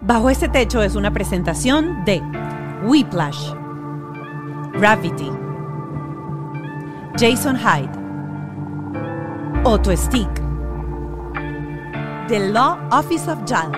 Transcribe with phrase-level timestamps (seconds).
[0.00, 2.22] Bajo este techo es una presentación de
[2.84, 3.52] Whiplash,
[4.74, 5.30] Gravity,
[7.18, 7.90] Jason Hyde,
[9.64, 10.32] Otto Stick,
[12.28, 13.72] The Law Office of JAL,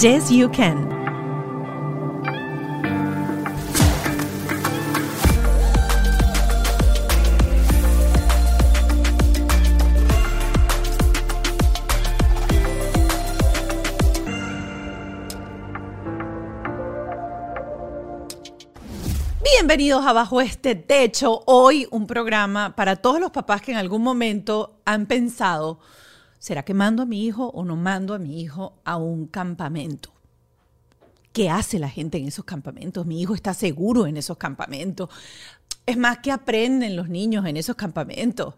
[0.00, 0.97] Yes You Can.
[19.78, 21.44] Bienvenidos a Bajo este Techo.
[21.46, 25.78] Hoy un programa para todos los papás que en algún momento han pensado,
[26.40, 30.12] ¿será que mando a mi hijo o no mando a mi hijo a un campamento?
[31.32, 33.06] ¿Qué hace la gente en esos campamentos?
[33.06, 35.10] Mi hijo está seguro en esos campamentos.
[35.88, 38.56] Es más que aprenden los niños en esos campamentos.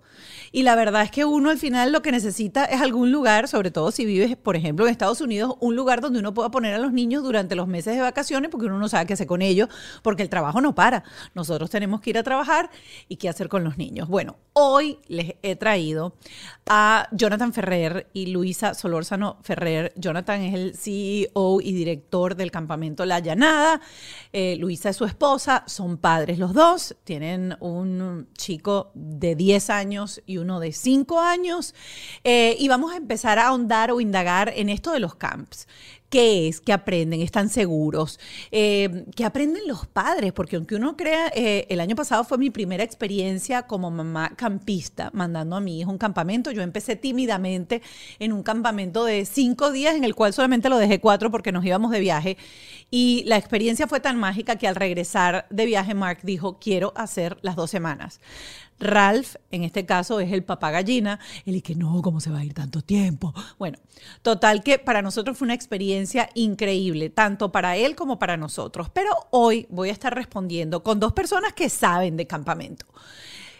[0.51, 3.71] Y la verdad es que uno al final lo que necesita es algún lugar, sobre
[3.71, 6.79] todo si vives, por ejemplo, en Estados Unidos, un lugar donde uno pueda poner a
[6.79, 9.69] los niños durante los meses de vacaciones, porque uno no sabe qué hacer con ellos,
[10.03, 11.05] porque el trabajo no para.
[11.33, 12.69] Nosotros tenemos que ir a trabajar
[13.07, 14.09] y qué hacer con los niños.
[14.09, 16.15] Bueno, hoy les he traído
[16.69, 19.93] a Jonathan Ferrer y Luisa Solórzano Ferrer.
[19.97, 23.81] Jonathan es el CEO y director del campamento La Llanada.
[24.33, 30.23] Eh, Luisa es su esposa, son padres los dos, tienen un chico de 10 años
[30.27, 31.75] y uno de 5 años.
[32.23, 35.67] Eh, y vamos a empezar a ahondar o indagar en esto de los camps.
[36.11, 36.61] ¿Qué es?
[36.61, 37.21] ¿Qué aprenden?
[37.23, 38.19] ¿Están seguros?
[38.51, 40.33] Eh, ¿Qué aprenden los padres?
[40.33, 45.11] Porque aunque uno crea, eh, el año pasado fue mi primera experiencia como mamá campista,
[45.15, 46.51] mandando a mi hijo a un campamento.
[46.51, 47.81] Yo empecé tímidamente
[48.19, 51.65] en un campamento de cinco días, en el cual solamente lo dejé cuatro porque nos
[51.65, 52.37] íbamos de viaje.
[52.91, 57.39] Y la experiencia fue tan mágica que al regresar de viaje, Mark dijo, quiero hacer
[57.43, 58.21] las dos semanas.
[58.81, 61.21] Ralph, en este caso, es el papá gallina.
[61.63, 63.35] Que no, ¿cómo se va a ir tanto tiempo?
[63.59, 63.79] Bueno,
[64.23, 68.89] total que para nosotros fue una experiencia increíble, tanto para él como para nosotros.
[68.91, 72.87] Pero hoy voy a estar respondiendo con dos personas que saben de campamento.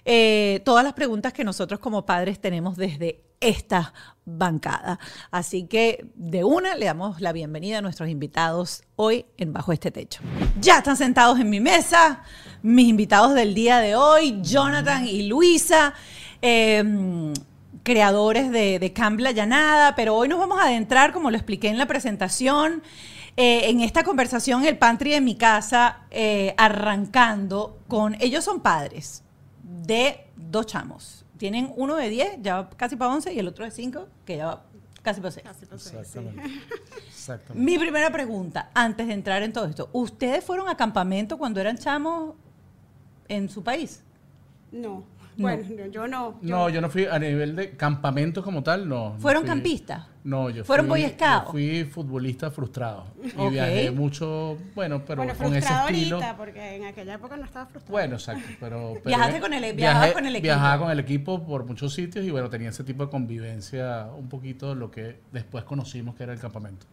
[0.05, 3.95] Eh, todas las preguntas que nosotros como padres tenemos desde esta
[4.25, 4.99] bancada.
[5.31, 9.91] Así que de una le damos la bienvenida a nuestros invitados hoy en Bajo este
[9.91, 10.21] Techo.
[10.61, 12.23] Ya están sentados en mi mesa
[12.63, 15.95] mis invitados del día de hoy, Jonathan y Luisa.
[16.43, 17.33] Em,
[17.83, 21.69] creadores de, de Camp La Llanada, pero hoy nos vamos a adentrar, como lo expliqué
[21.69, 22.83] en la presentación,
[23.37, 29.23] eh, en esta conversación, el pantry de mi casa, eh, arrancando con, ellos son padres
[29.91, 31.25] de dos chamos.
[31.37, 34.37] Tienen uno de 10, ya va casi para 11, y el otro de 5, que
[34.37, 34.63] ya va
[35.03, 35.47] casi para 6.
[35.73, 36.43] Exactamente.
[37.09, 37.65] Exactamente.
[37.65, 41.77] Mi primera pregunta, antes de entrar en todo esto, ¿ustedes fueron a campamento cuando eran
[41.77, 42.35] chamos
[43.27, 44.03] en su país?
[44.71, 45.03] No.
[45.37, 46.39] Bueno, yo- yo no.
[46.43, 49.17] Yo, No, yo no fui a nivel de campamento como tal, no.
[49.19, 50.07] ¿Fueron campistas?
[50.23, 53.07] No, yo ¿Fueron fui, yo fui futbolista frustrado.
[53.23, 56.17] Y viajé mucho, bueno, pero bueno, con ese estilo.
[56.17, 57.93] ahorita, porque en aquella época no estaba frustrado.
[57.93, 58.93] Bueno, exacto, pero...
[59.03, 60.43] pero Viajaste con el- viajabas con el equipo.
[60.45, 64.29] Viajaba con el equipo por muchos sitios y bueno, tenía ese tipo de convivencia, un
[64.29, 66.85] poquito lo que después conocimos que era el campamento.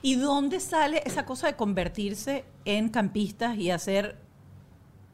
[0.00, 4.16] ¿Y dónde sale esa cosa de convertirse en campistas y hacer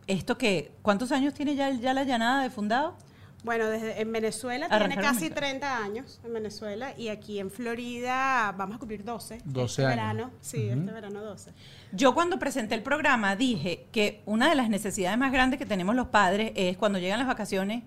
[0.06, 0.72] esto que...
[0.82, 2.96] ¿Cuántos años tiene ya, ya la llanada de fundado?
[3.44, 8.52] Bueno, desde en Venezuela tiene casi en- 30 años en Venezuela y aquí en Florida
[8.56, 9.38] vamos a cumplir 12.
[9.44, 9.96] 12 este años.
[9.96, 10.30] verano.
[10.40, 11.52] Sí, este verano 12.
[11.92, 15.94] Yo cuando presenté el programa dije que una de las necesidades más grandes que tenemos
[15.94, 17.84] los padres es cuando llegan las vacaciones,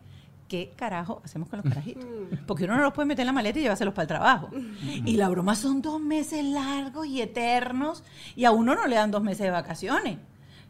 [0.48, 2.06] ¿qué carajo hacemos con los carajitos?
[2.48, 4.50] Porque uno no los puede meter en la maleta y llevárselos para el trabajo.
[5.06, 8.04] Y la broma son dos meses largos y eternos
[8.36, 10.20] y a uno no le dan dos meses de vacaciones.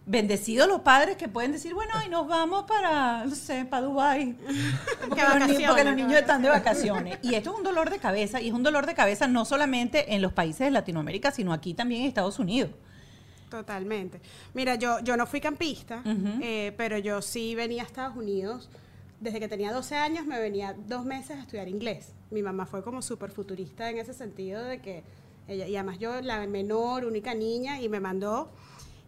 [0.06, 4.34] Bendecidos los padres que pueden decir, bueno, y nos vamos para, no sé, para Dubái.
[5.08, 5.22] Porque,
[5.68, 7.20] porque los niños están de vacaciones.
[7.22, 10.16] Y esto es un dolor de cabeza, y es un dolor de cabeza no solamente
[10.16, 12.72] en los países de Latinoamérica, sino aquí también en Estados Unidos.
[13.50, 14.22] Totalmente.
[14.54, 18.70] Mira, yo, yo no fui campista, eh, pero yo sí venía a Estados Unidos.
[19.20, 22.14] Desde que tenía 12 años me venía dos meses a estudiar inglés.
[22.32, 25.04] Mi mamá fue como súper futurista en ese sentido de que
[25.48, 28.52] ella, y además yo la menor, única niña, y me mandó.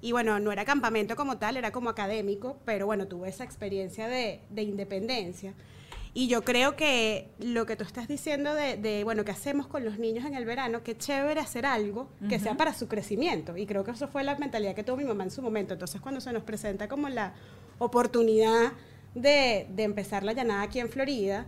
[0.02, 4.08] Y bueno, no era campamento como tal, era como académico, pero bueno, tuve esa experiencia
[4.08, 5.54] de, de independencia.
[6.14, 9.86] Y yo creo que lo que tú estás diciendo de, de, bueno, ¿qué hacemos con
[9.86, 10.84] los niños en el verano?
[10.84, 13.56] Qué chévere hacer algo que sea para su crecimiento.
[13.56, 15.74] Y creo que eso fue la mentalidad que tuvo mi mamá en su momento.
[15.74, 17.34] Entonces, cuando se nos presenta como la
[17.80, 18.74] oportunidad
[19.16, 21.46] de, de empezar la llanada aquí en Florida,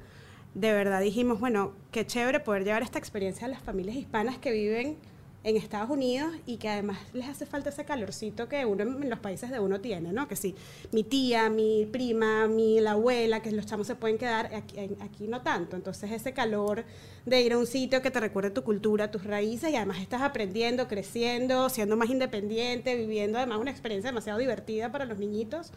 [0.54, 4.52] de verdad dijimos, bueno, qué chévere poder llevar esta experiencia a las familias hispanas que
[4.52, 4.98] viven
[5.44, 9.20] en Estados Unidos y que además les hace falta ese calorcito que uno en los
[9.20, 10.28] países de uno tiene, ¿no?
[10.28, 10.56] Que sí,
[10.92, 15.28] mi tía, mi prima, mi la abuela, que los chamos se pueden quedar, aquí, aquí
[15.28, 15.76] no tanto.
[15.76, 16.86] Entonces ese calor
[17.26, 20.22] de ir a un sitio que te recuerde tu cultura, tus raíces y además estás
[20.22, 25.72] aprendiendo, creciendo, siendo más independiente, viviendo además una experiencia demasiado divertida para los niñitos.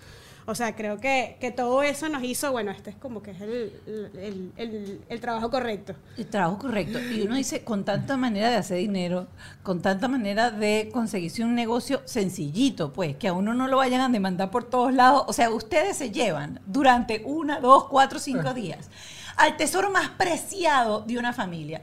[0.49, 3.41] O sea, creo que, que todo eso nos hizo, bueno, este es como que es
[3.41, 5.95] el, el, el, el, trabajo correcto.
[6.17, 7.01] El trabajo correcto.
[7.01, 9.27] Y uno dice, con tanta manera de hacer dinero,
[9.65, 14.01] con tanta manera de conseguirse un negocio sencillito, pues, que a uno no lo vayan
[14.01, 15.25] a demandar por todos lados.
[15.27, 18.89] O sea, ustedes se llevan durante una, dos, cuatro, cinco días
[19.37, 21.83] al tesoro más preciado de una familia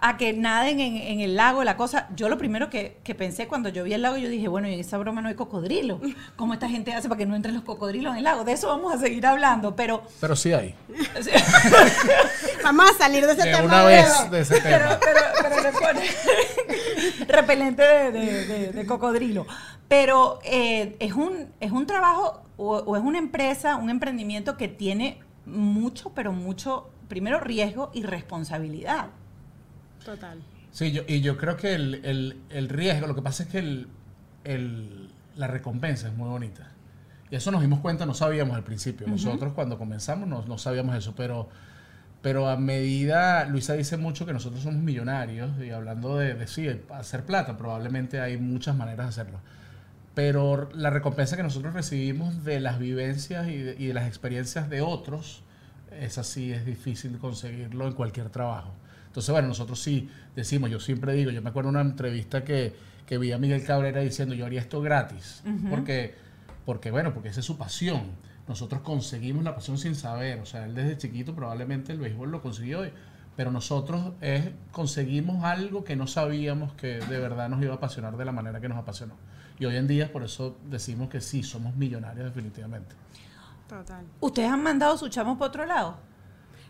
[0.00, 2.08] a que naden en, el lago, la cosa.
[2.14, 4.80] Yo lo primero que, pensé cuando yo vi el lago, yo dije, bueno, y en
[4.80, 6.00] esa broma no hay cocodrilo.
[6.36, 8.44] ¿Cómo esta gente hace para que no entren los cocodrilos en el lago?
[8.44, 10.02] De eso vamos a seguir hablando, pero...
[10.20, 10.74] Pero sí hay.
[12.62, 13.62] vamos a salir de ese tema.
[13.62, 14.98] Una vez de ese tema.
[15.00, 16.00] Pero, pero, pone
[17.28, 19.46] repelente de, cocodrilo.
[19.88, 25.20] Pero eh, es, un, es un trabajo o es una empresa, un emprendimiento que tiene
[25.48, 29.08] mucho, pero mucho, primero riesgo y responsabilidad.
[30.04, 30.38] Total.
[30.70, 35.10] Sí, yo, y yo creo que el, el, riesgo, lo que pasa es que el,
[35.36, 36.68] la recompensa es muy bonita.
[37.30, 39.06] Y eso nos dimos cuenta, no sabíamos al principio.
[39.06, 41.48] Nosotros cuando comenzamos no, no, sabíamos eso, pero,
[42.22, 46.68] pero a medida, Luisa dice mucho que nosotros somos millonarios y hablando de, de sí,
[46.90, 49.40] hacer plata, probablemente hay muchas maneras de hacerlo.
[50.14, 54.70] Pero la recompensa que nosotros recibimos de las vivencias y de, y de las experiencias
[54.70, 55.42] de otros,
[56.00, 58.72] es así, es difícil conseguirlo en cualquier trabajo.
[59.18, 62.72] Entonces, bueno, nosotros sí decimos, yo siempre digo, yo me acuerdo de una entrevista que,
[63.04, 66.14] que vi a Miguel Cabrera diciendo, yo haría esto gratis, porque,
[66.64, 68.02] porque, bueno, porque esa es su pasión.
[68.46, 72.40] Nosotros conseguimos la pasión sin saber, o sea, él desde chiquito probablemente el béisbol lo
[72.40, 72.88] consiguió,
[73.34, 78.16] pero nosotros es, conseguimos algo que no sabíamos que de verdad nos iba a apasionar
[78.16, 79.14] de la manera que nos apasionó.
[79.58, 82.94] Y hoy en día por eso decimos que sí, somos millonarios definitivamente.
[83.68, 84.04] Total.
[84.20, 86.07] ¿Ustedes han mandado su chamo para otro lado?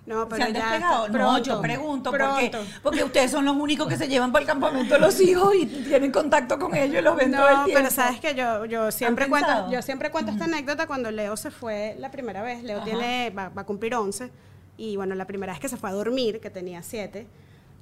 [0.08, 0.80] No, pero ¿Se han
[1.12, 2.50] no, yo pregunto, porque,
[2.82, 6.10] porque ustedes son los únicos que se llevan para el campamento los hijos y tienen
[6.10, 7.72] contacto con ellos y los ven todo el tiempo.
[7.74, 11.50] pero sabes que yo, yo siempre cuento, yo siempre cuento esta anécdota cuando Leo se
[11.50, 12.62] fue la primera vez.
[12.62, 14.30] Leo tiene, va, va, a cumplir 11
[14.78, 17.26] y bueno, la primera vez que se fue a dormir, que tenía 7,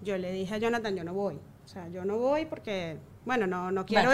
[0.02, 1.38] yo le dije a Jonathan, yo no voy.
[1.64, 2.96] O sea, yo no voy porque
[3.26, 4.10] bueno, no, no quiero,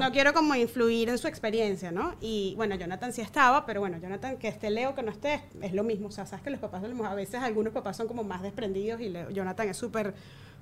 [0.00, 2.14] no quiero como influir en su experiencia, ¿no?
[2.22, 5.74] Y bueno, Jonathan sí estaba, pero bueno, Jonathan, que esté Leo, que no esté, es
[5.74, 6.08] lo mismo.
[6.08, 9.12] O sea, sabes que los papás, a veces algunos papás son como más desprendidos y
[9.34, 10.14] Jonathan es súper,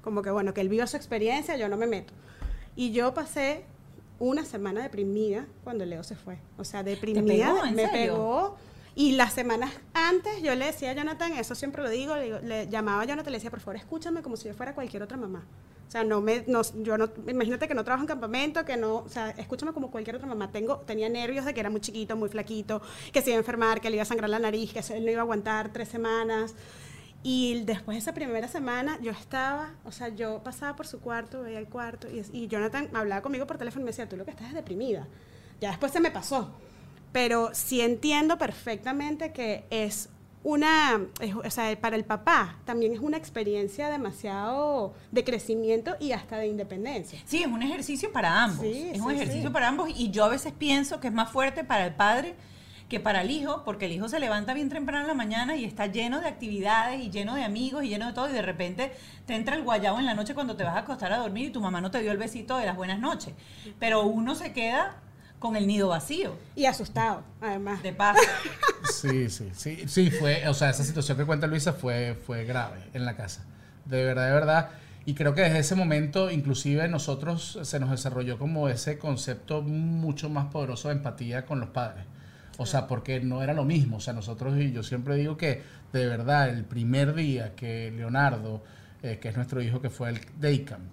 [0.03, 2.13] como que bueno, que él viva su experiencia, yo no me meto.
[2.75, 3.65] Y yo pasé
[4.19, 6.39] una semana deprimida cuando Leo se fue.
[6.59, 8.57] O sea, deprimida, me pegó.
[8.97, 12.69] Y las semanas antes yo le decía a Jonathan, eso siempre lo digo, le, le
[12.69, 15.17] llamaba a Jonathan y le decía, por favor, escúchame como si yo fuera cualquier otra
[15.17, 15.45] mamá.
[15.87, 18.97] O sea, no me, no, yo no, imagínate que no trabajo en campamento, que no,
[18.97, 20.51] o sea, escúchame como cualquier otra mamá.
[20.51, 22.83] Tengo, tenía nervios de que era muy chiquito, muy flaquito,
[23.13, 25.11] que se iba a enfermar, que le iba a sangrar la nariz, que él no
[25.11, 26.55] iba a aguantar tres semanas.
[27.23, 31.43] Y después de esa primera semana, yo estaba, o sea, yo pasaba por su cuarto,
[31.43, 34.25] veía el cuarto, y, y Jonathan hablaba conmigo por teléfono y me decía, tú lo
[34.25, 35.07] que estás es deprimida.
[35.61, 36.51] Ya después se me pasó.
[37.13, 40.11] Pero sí entiendo perfectamente que es
[40.45, 41.01] una,
[41.43, 46.47] o sea, para el papá también es una experiencia demasiado de crecimiento y hasta de
[46.47, 47.19] independencia.
[47.25, 48.65] Sí, es un ejercicio para ambos.
[48.65, 51.87] es un ejercicio para ambos y yo a veces pienso que es más fuerte para
[51.87, 52.35] el padre
[52.91, 55.65] que para el hijo, porque el hijo se levanta bien temprano en la mañana y
[55.65, 58.93] está lleno de actividades y lleno de amigos y lleno de todo y de repente
[59.25, 61.51] te entra el guayabo en la noche cuando te vas a acostar a dormir y
[61.51, 63.33] tu mamá no te dio el besito de las buenas noches.
[63.81, 65.01] Pero uno se queda
[65.45, 66.37] con el nido vacío.
[66.57, 67.83] Y asustado, además.
[67.83, 68.17] De paz.
[68.91, 72.85] Sí, sí, sí, sí, fue, o sea, esa situación que cuenta Luisa fue, fue grave
[72.93, 73.45] en la casa.
[73.85, 74.71] De verdad, de verdad.
[75.05, 80.31] Y creo que desde ese momento, inclusive nosotros se nos desarrolló como ese concepto mucho
[80.31, 82.05] más poderoso de empatía con los padres.
[82.57, 83.99] O sea, porque no era lo mismo.
[83.99, 88.63] O sea, nosotros, y yo siempre digo que de verdad, el primer día que Leonardo,
[89.03, 90.85] eh, que es nuestro hijo, que fue el Daycamp,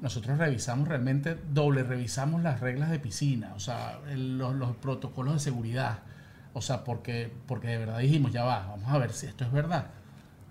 [0.00, 6.00] nosotros revisamos realmente, doble revisamos las reglas de piscina, o sea, los, protocolos de seguridad.
[6.54, 9.52] O sea, porque, porque de verdad dijimos, ya va, vamos a ver si esto es
[9.52, 9.86] verdad.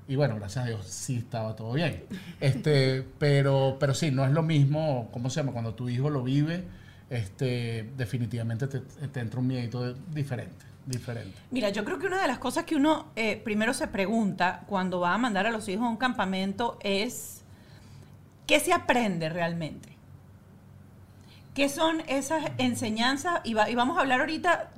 [0.07, 2.03] Y bueno, gracias a Dios sí estaba todo bien.
[2.39, 5.51] Este, pero, pero sí, no es lo mismo, ¿cómo se llama?
[5.51, 6.63] Cuando tu hijo lo vive,
[7.09, 8.81] este, definitivamente te,
[9.19, 10.65] entra un miedo diferente.
[10.85, 11.37] Diferente.
[11.51, 14.99] Mira, yo creo que una de las cosas que uno eh, primero se pregunta cuando
[14.99, 17.40] va a mandar a los hijos a un campamento es
[18.45, 19.91] ¿Qué se aprende realmente?
[21.53, 23.41] ¿Qué son esas enseñanzas?
[23.43, 24.71] Y, vamos a hablar ahorita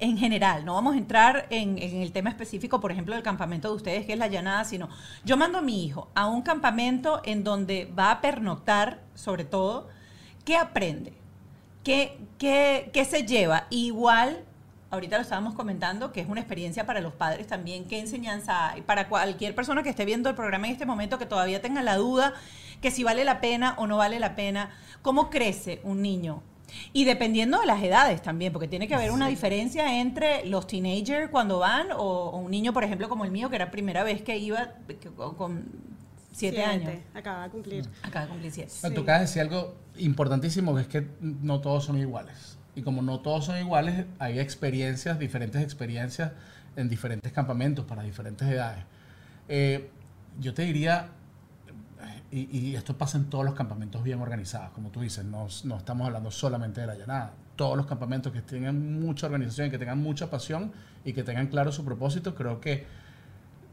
[0.00, 3.74] en general, no vamos a entrar en, el tema específico, por ejemplo, del campamento de
[3.74, 4.88] ustedes, que es la llanada, sino
[5.24, 9.88] yo mando a mi hijo a un campamento en donde va a pernoctar, sobre todo,
[10.44, 11.14] ¿qué aprende?
[11.84, 13.66] ¿Qué, qué, qué se lleva?
[13.70, 14.44] Igual
[14.90, 18.82] ahorita lo estábamos comentando, que es una experiencia para los padres también, qué enseñanza hay
[18.82, 21.96] para cualquier persona que esté viendo el programa en este momento, que todavía tenga la
[21.96, 22.34] duda
[22.80, 24.70] que si vale la pena o no vale la pena,
[25.02, 26.42] cómo crece un niño.
[26.92, 31.28] Y dependiendo de las edades también, porque tiene que haber una diferencia entre los teenagers
[31.30, 34.38] cuando van o, un niño, por ejemplo, como el mío, que era primera vez que
[34.38, 34.74] iba
[35.36, 35.64] con
[36.32, 36.92] siete, años.
[37.12, 37.88] Acaba de cumplir.
[38.02, 38.72] Acaba de cumplir siete.
[38.94, 42.59] Tú acabas de decir algo importantísimo, que es que no todos son iguales.
[42.74, 46.32] Y como no todos son iguales, hay experiencias, diferentes experiencias
[46.76, 48.84] en diferentes campamentos para diferentes edades.
[49.48, 49.90] Eh,
[50.38, 51.08] yo te diría,
[52.30, 56.30] y, esto pasa en todos los campamentos bien organizados, como tú dices, no, estamos hablando
[56.30, 57.32] solamente de la llanada.
[57.56, 60.72] Todos los campamentos que tengan mucha organización que tengan mucha pasión
[61.04, 62.86] y que tengan claro su propósito, creo que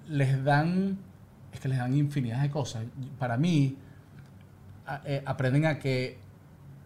[0.10, 0.98] les dan,
[1.54, 2.84] es que les dan infinidad de cosas.
[3.20, 3.78] Para mí,
[5.06, 6.18] eh, aprenden a que,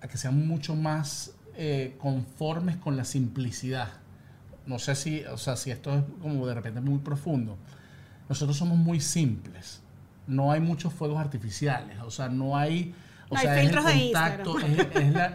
[0.02, 3.90] a que sean mucho más eh, conformes con la simplicidad.
[4.66, 7.56] No sé si, o sea, si esto es como de repente muy profundo.
[8.28, 9.84] Nosotros somos muy simples.
[10.26, 12.00] No hay muchos fuegos artificiales.
[12.00, 12.96] O sea, no hay.
[13.30, 14.56] O sea, es el contacto,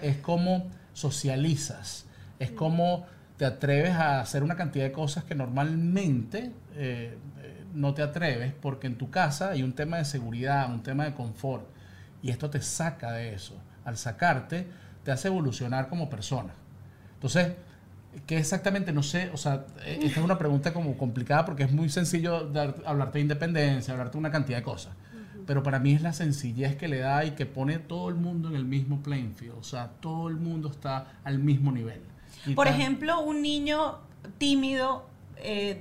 [0.02, 2.06] es, como socializas.
[2.40, 3.06] Es como
[3.36, 8.52] te atreves a hacer una cantidad de cosas que normalmente eh, eh, no te atreves
[8.60, 11.68] porque en tu casa hay un tema de seguridad, un tema de confort.
[12.20, 13.54] Y esto te saca de eso.
[13.84, 14.66] Al sacarte,
[15.06, 16.52] te hace evolucionar como persona.
[17.14, 17.52] Entonces,
[18.26, 18.92] ¿qué exactamente?
[18.92, 22.50] No sé, o sea, e, esta es una pregunta como complicada porque es muy sencillo
[22.84, 24.94] hablarte de independencia, hablarte de una cantidad de cosas.
[25.46, 28.48] Pero para mí es la sencillez que le da y que pone todo el mundo
[28.48, 29.54] en el mismo playing field.
[29.60, 32.00] O sea, todo el mundo está al mismo nivel.
[32.56, 33.98] Por ejemplo, un niño
[34.38, 35.80] tímido, eh,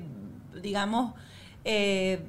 [0.61, 1.15] digamos,
[1.63, 2.21] eh,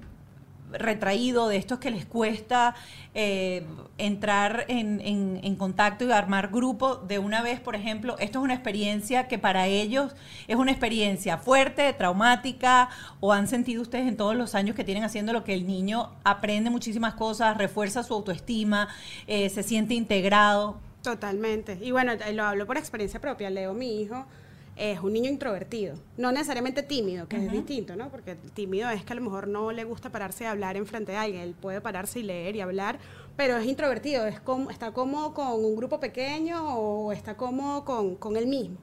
[0.79, 2.75] retraído, de estos que les cuesta
[3.15, 3.65] eh,
[3.99, 9.27] entrar en, contacto y armar grupo de una vez, por ejemplo, esto es una experiencia
[9.29, 10.15] que para ellos
[10.49, 12.91] es una experiencia fuerte, traumática,
[13.21, 16.11] o han sentido ustedes en todos los años que tienen haciendo lo que el niño
[16.25, 18.89] aprende muchísimas cosas, refuerza su autoestima,
[19.27, 20.79] eh, se siente integrado.
[21.03, 21.79] Totalmente.
[21.81, 23.49] Y bueno, lo hablo por experiencia propia.
[23.49, 24.27] Leo, mi hijo,
[24.77, 28.11] es un niño introvertido, no necesariamente tímido, que es distinto, ¿no?
[28.11, 31.13] Porque tímido es que a lo mejor no le gusta pararse a hablar en frente
[31.13, 32.99] de alguien, él puede pararse y leer y hablar,
[33.37, 38.17] pero es introvertido, es como, está cómodo con un grupo pequeño o está cómodo con,
[38.17, 38.77] con él mismo.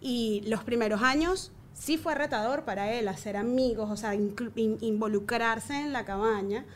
[0.00, 5.92] Y los primeros años sí fue retador para él hacer amigos, o sea, involucrarse en
[5.92, 6.66] la cabaña,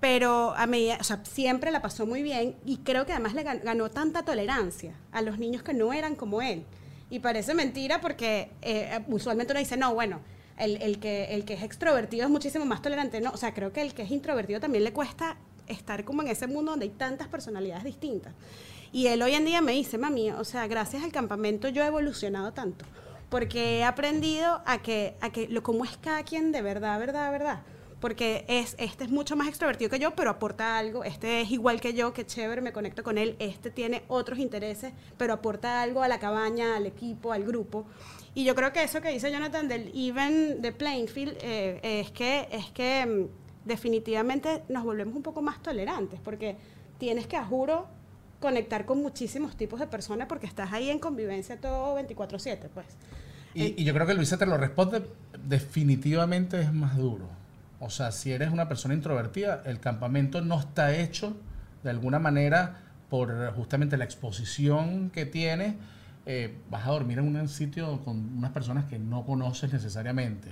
[0.00, 3.42] pero a medida, o sea, siempre la pasó muy bien y creo que además le
[3.42, 6.64] ganó tanta tolerancia a los niños que no eran como él
[7.12, 10.20] y parece mentira porque eh, usualmente uno dice, no, bueno,
[10.56, 13.20] el, que, el que es extrovertido es muchísimo más tolerante.
[13.20, 16.28] No, o sea, creo que el que es introvertido también le cuesta estar como en
[16.28, 18.32] ese mundo donde hay tantas personalidades distintas.
[18.92, 21.86] Y él hoy en día me dice, mami, o sea, gracias al campamento yo he
[21.86, 22.86] evolucionado tanto,
[23.28, 27.30] porque he aprendido a que, a que lo como es cada quien de verdad, verdad,
[27.30, 27.60] verdad
[28.02, 31.80] porque es, este es mucho más extrovertido que yo, pero aporta algo, este es igual
[31.80, 36.02] que yo, que chévere, me conecto con él, este tiene otros intereses, pero aporta algo
[36.02, 37.86] a la cabaña, al equipo, al grupo.
[38.34, 42.48] Y yo creo que eso que dice Jonathan del even de Plainfield eh, es que,
[42.50, 46.56] es que mm, definitivamente nos volvemos un poco más tolerantes, porque
[46.98, 47.86] tienes que, a juro,
[48.40, 52.86] conectar con muchísimos tipos de personas porque estás ahí en convivencia todo 24/7, pues.
[53.54, 55.06] Y, y yo creo que Luisa te lo responde,
[55.46, 57.41] definitivamente es más duro
[57.84, 61.36] o sea, si eres una persona introvertida, el campamento no está hecho
[61.82, 62.76] de alguna manera
[63.10, 65.74] por justamente la exposición que tienes.
[66.24, 70.48] Eh, vas a dormir en un sitio con unas personas que no conoces necesariamente.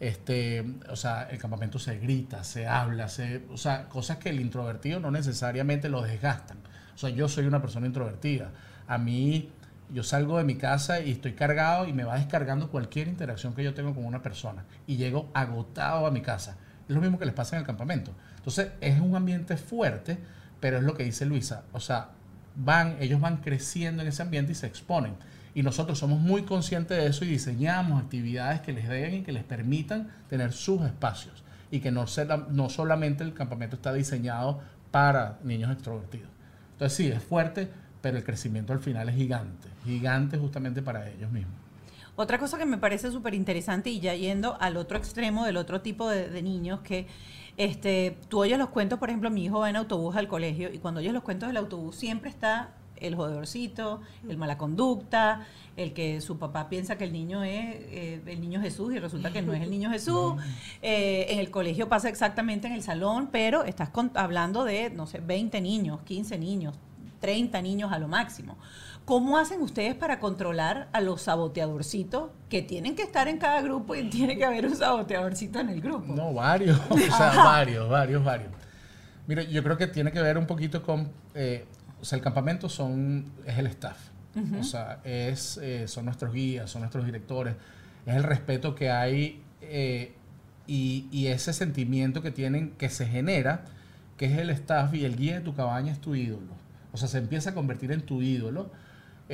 [0.00, 4.40] Este, o sea, el campamento se grita, se habla, se, o sea, cosas que el
[4.40, 6.58] introvertido no necesariamente lo desgastan.
[6.96, 8.50] O sea, yo soy una persona introvertida.
[8.88, 9.50] A mí,
[9.92, 13.62] yo salgo de mi casa y estoy cargado y me va descargando cualquier interacción que
[13.62, 14.64] yo tengo con una persona.
[14.88, 16.56] Y llego agotado a mi casa.
[16.92, 18.12] Es lo mismo que les pasa en el campamento.
[18.36, 20.18] Entonces, es un ambiente fuerte,
[20.60, 21.62] pero es lo que dice Luisa.
[21.72, 22.10] O sea,
[22.54, 25.14] van, ellos van creciendo en ese ambiente y se exponen.
[25.54, 29.32] Y nosotros somos muy conscientes de eso y diseñamos actividades que les den y que
[29.32, 31.42] les permitan tener sus espacios.
[31.70, 32.04] Y que no,
[32.50, 36.28] no solamente el campamento está diseñado para niños extrovertidos.
[36.72, 37.70] Entonces sí, es fuerte,
[38.02, 39.68] pero el crecimiento al final es gigante.
[39.86, 41.61] Gigante justamente para ellos mismos.
[42.14, 45.80] Otra cosa que me parece súper interesante y ya yendo al otro extremo del otro
[45.80, 47.06] tipo de, niños que
[47.56, 50.78] este, tú oyes los cuentos, por ejemplo, mi hijo va en autobús al colegio y
[50.78, 55.44] cuando oyes los cuentos del autobús siempre está el jodedorcito, el mala conducta,
[55.76, 59.32] el que su papá piensa que el niño es eh, el niño Jesús y resulta
[59.32, 60.34] que no es el niño Jesús.
[60.82, 65.06] Eh, en el colegio pasa exactamente en el salón, pero estás con- hablando de, no
[65.06, 66.76] sé, 20 niños, 15 niños,
[67.20, 68.56] 30 niños a lo máximo.
[69.12, 73.94] ¿Cómo hacen ustedes para controlar a los saboteadorcitos que tienen que estar en cada grupo
[73.94, 76.14] y tiene que haber un saboteadorcito en el grupo?
[76.14, 78.50] No, varios, o sea, varios, varios, varios.
[79.26, 81.66] Mira, yo creo que tiene que ver un poquito con, eh,
[82.00, 83.98] o sea, el campamento son, es el staff,
[84.58, 87.54] o sea, es, eh, son nuestros guías, son nuestros directores,
[88.06, 90.14] es el respeto que hay eh,
[90.66, 93.66] y, y ese sentimiento que tienen, que se genera,
[94.16, 96.62] que es el staff y el guía de tu cabaña es tu ídolo.
[96.94, 98.70] O sea, se empieza a convertir en tu ídolo.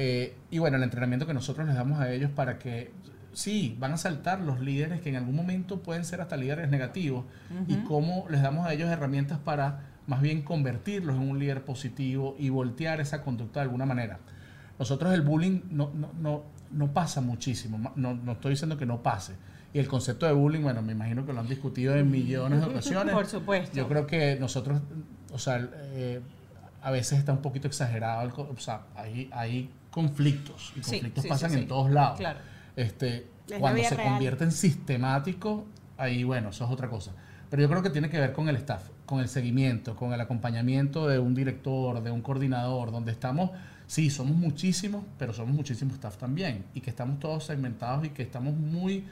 [0.00, 2.93] Eh, y bueno, el entrenamiento que nosotros les damos a ellos para que,
[3.33, 7.25] sí, van a saltar los líderes que en algún momento pueden ser hasta líderes negativos
[7.67, 12.37] y cómo les damos a ellos herramientas para más bien convertirlos en un líder positivo
[12.38, 14.21] y voltear esa conducta de alguna manera.
[14.78, 19.02] Nosotros el bullying no, no, no, no pasa muchísimo, no, no estoy diciendo que no
[19.02, 19.35] pase.
[19.75, 22.67] Y el concepto de bullying, bueno, me imagino que lo han discutido en millones de
[22.71, 23.12] ocasiones.
[23.12, 23.76] Por supuesto.
[23.76, 24.81] Yo creo que nosotros,
[25.33, 26.21] o sea, eh,
[26.83, 31.28] a veces está un poquito exagerado, el o sea, hay, hay conflictos y conflictos sí,
[31.28, 31.68] pasan sí, en sí.
[31.68, 32.18] todos lados.
[32.18, 32.40] Claro.
[32.76, 33.26] Este,
[33.59, 34.09] cuando se real.
[34.09, 35.66] convierte en sistemático,
[35.97, 37.12] ahí bueno, eso es otra cosa.
[37.50, 40.21] Pero yo creo que tiene que ver con el staff, con el seguimiento, con el
[40.21, 43.50] acompañamiento de un director, de un coordinador, donde estamos,
[43.87, 48.23] sí, somos muchísimos, pero somos muchísimos staff también, y que estamos todos segmentados y que
[48.23, 49.07] estamos muy,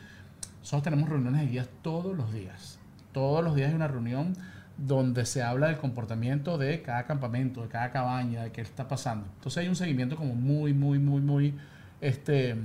[0.60, 2.78] nosotros tenemos reuniones de guías todos los días.
[3.12, 4.36] Todos los días hay una reunión
[4.78, 9.26] donde se habla del comportamiento de cada campamento, de cada cabaña, de qué está pasando.
[9.34, 11.54] Entonces hay un seguimiento como muy, muy, muy, muy
[12.00, 12.56] este,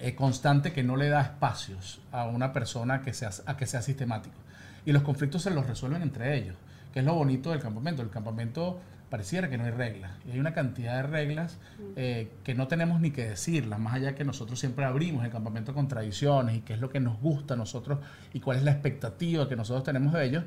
[0.00, 3.82] eh, constante que no le da espacios a una persona que sea, a que sea
[3.82, 4.36] sistemático.
[4.84, 6.56] Y los conflictos se los resuelven entre ellos,
[6.92, 8.02] que es lo bonito del campamento.
[8.02, 10.12] El campamento pareciera que no hay reglas.
[10.26, 11.58] Y hay una cantidad de reglas
[11.96, 15.74] eh, que no tenemos ni que decirlas, más allá que nosotros siempre abrimos el campamento
[15.74, 17.98] con tradiciones y qué es lo que nos gusta a nosotros
[18.32, 20.44] y cuál es la expectativa que nosotros tenemos de ellos.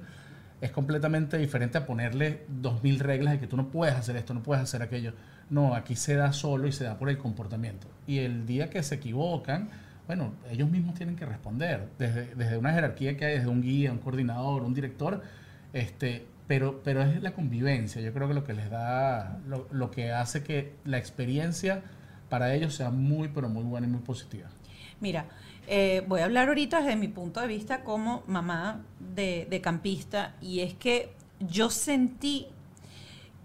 [0.62, 4.34] Es completamente diferente a ponerle dos mil reglas de que tú no puedes hacer esto,
[4.34, 5.14] no puedes hacer aquello.
[5.50, 7.88] No, aquí se da solo y se da por el comportamiento.
[8.06, 9.70] Y el día que se equivocan,
[10.06, 11.88] bueno, ellos mismos tienen que responder.
[11.98, 15.24] Desde, desde una jerarquía que hay, desde un guía, un coordinador, un director,
[15.72, 18.02] este, pero, pero es la convivencia.
[18.02, 21.84] Yo creo que lo que les da, lo, lo que hace que la experiencia
[22.28, 24.50] para ellos sea muy, pero muy buena y muy positiva.
[25.00, 25.26] Mira,
[25.72, 30.36] eh, voy a hablar ahorita desde mi punto de vista como mamá de, de campista
[30.42, 32.48] y es que yo sentí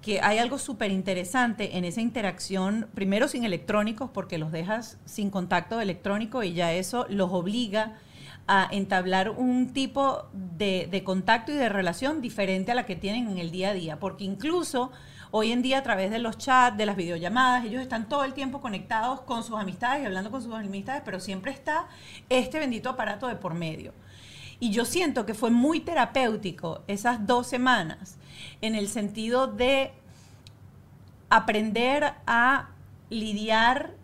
[0.01, 5.31] que hay algo súper interesante en esa interacción, primero sin electrónicos, porque los dejas sin
[5.31, 7.99] contacto electrónico y ya eso los obliga
[8.47, 13.29] a entablar un tipo de, de contacto y de relación diferente a la que tienen
[13.29, 14.93] en el día a día, porque incluso
[15.37, 18.35] hoy en día a través de los chats, de las videollamadas, ellos están todo el
[18.35, 21.89] tiempo conectados con sus amistades y hablando con sus amistades, pero siempre está
[22.29, 23.93] este bendito aparato de por medio.
[24.61, 28.17] Y yo siento que fue muy terapéutico esas dos semanas
[28.61, 29.91] en el sentido de
[31.31, 32.69] aprender a
[33.11, 33.97] lidiar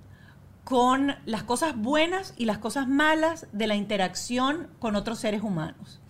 [0.64, 6.00] con las cosas buenas y las cosas malas de la interacción con otros seres humanos.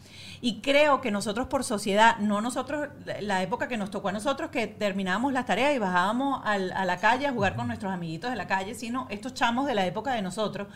[0.42, 2.88] Y creo que nosotros por sociedad, no nosotros,
[3.20, 6.87] la época que nos tocó a nosotros, que terminábamos las tareas y bajábamos al- a
[6.87, 9.85] la calle a jugar con nuestros amiguitos de la calle, sino estos chamos de la
[9.85, 10.68] época de nosotros,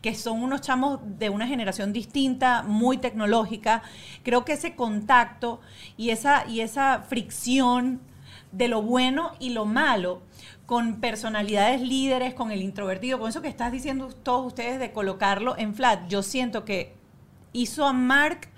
[0.00, 3.82] que son unos chamos de una generación distinta, muy tecnológica.
[4.24, 5.60] Creo que ese contacto
[5.96, 8.00] y esa, y esa fricción
[8.50, 10.22] de lo bueno y lo malo
[10.66, 15.56] con personalidades líderes, con el introvertido, con eso que estás diciendo todos ustedes de colocarlo
[15.56, 16.08] en flat.
[16.08, 16.96] Yo siento que
[17.52, 18.48] hizo a Mark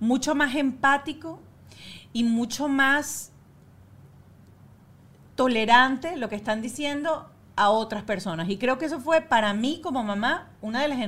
[0.00, 1.40] mucho más empático
[2.12, 3.32] y mucho más
[5.36, 8.48] tolerante, lo que están diciendo, a otras personas.
[8.48, 10.98] Y creo que eso fue para mí como mamá una de las,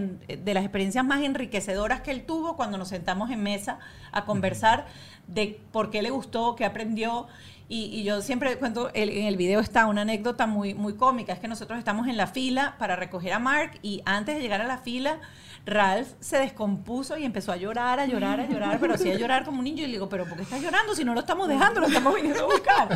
[0.44, 3.78] de las experiencias más enriquecedoras que él tuvo cuando nos sentamos en mesa
[4.10, 4.86] a conversar
[5.26, 7.26] de por qué le gustó, qué aprendió.
[7.68, 11.32] Y, y yo siempre cuento, el- en el video está una anécdota muy, muy cómica,
[11.32, 14.60] es que nosotros estamos en la fila para recoger a Mark y antes de llegar
[14.60, 15.20] a la fila,
[15.64, 19.44] Ralph se descompuso y empezó a llorar, a llorar, a llorar, pero sí a llorar
[19.44, 19.84] como un niño.
[19.84, 22.14] Y le digo, pero ¿por qué estás llorando si no lo estamos dejando, lo estamos
[22.14, 22.88] viniendo a buscar?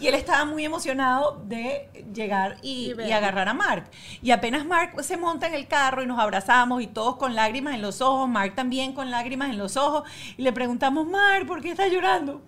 [0.00, 3.90] Y él estaba muy emocionado de llegar y, Y agarrar a Mark.
[4.22, 7.74] Y apenas Mark se monta en el carro y nos abrazamos y todos con lágrimas
[7.74, 11.60] en los ojos, Mark también con lágrimas en los ojos, y le preguntamos, Mark, ¿por
[11.60, 12.42] qué estás llorando?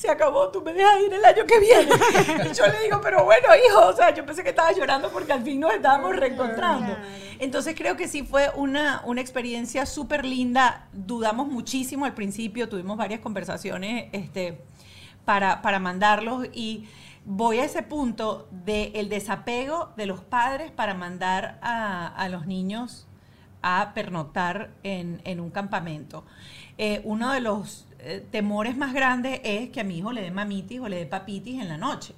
[0.00, 1.90] Se acabó, tú me dejas ir el año que viene.
[2.50, 5.30] Y yo le digo, pero bueno, hijo, o sea, yo pensé que estabas llorando porque
[5.30, 6.96] al fin nos estábamos reencontrando.
[7.38, 10.88] Entonces creo que sí fue una, una experiencia súper linda.
[10.94, 14.62] Dudamos muchísimo al principio, tuvimos varias conversaciones este,
[15.26, 16.88] para, para mandarlos y
[17.26, 23.06] voy a ese punto del desapego de los padres para mandar a, a los niños
[23.60, 26.24] a pernoctar en, en un campamento.
[26.78, 30.30] Eh, uno de los eh, temores más grandes es que a mi hijo le dé
[30.30, 32.14] mamitis o le dé papitis en la noche.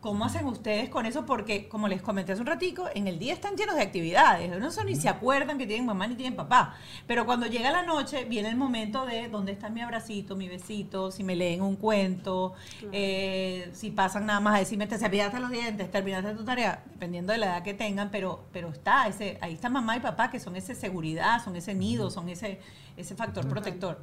[0.00, 1.26] ¿Cómo hacen ustedes con eso?
[1.26, 4.58] Porque, como les comenté hace un ratico, en el día están llenos de actividades.
[4.58, 6.74] No son ni se acuerdan que tienen mamá ni tienen papá.
[7.06, 11.10] Pero cuando llega la noche, viene el momento de dónde está mi abracito, mi besito,
[11.10, 12.54] si me leen un cuento,
[12.92, 17.32] eh, si pasan nada más a decirme, te cepillaste los dientes, terminaste tu tarea, dependiendo
[17.32, 20.40] de la edad que tengan, pero, pero está, ese, ahí está mamá y papá, que
[20.40, 22.58] son esa seguridad, son ese nido, son ese,
[22.96, 23.98] ese factor protector.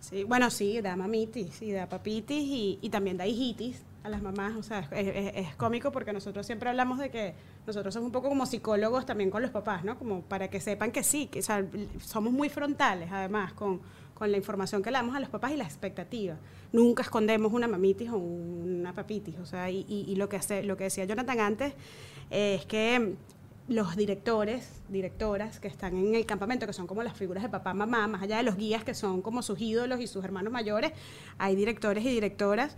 [0.00, 4.22] Sí, bueno, sí, da mamitis, sí, da papitis y, y también da hijitis a las
[4.22, 7.34] mamás, o sea, es, es, cómico porque nosotros siempre hablamos de que
[7.66, 9.98] nosotros somos un poco como psicólogos también con los papás, ¿no?
[9.98, 11.64] Como para que sepan que sí, que o sea,
[12.00, 13.80] somos muy frontales además con,
[14.14, 16.36] con, la información que le damos a los papás y la expectativa.
[16.72, 20.62] Nunca escondemos una mamitis o una papitis, o sea, y, y, y lo, que hace,
[20.62, 21.74] lo que decía Jonathan antes
[22.30, 23.16] es que
[23.68, 27.74] los directores, directoras que están en el campamento, que son como las figuras de papá,
[27.74, 30.92] mamá, más allá de los guías que son como sus ídolos y sus hermanos mayores,
[31.36, 32.74] hay directores y directoras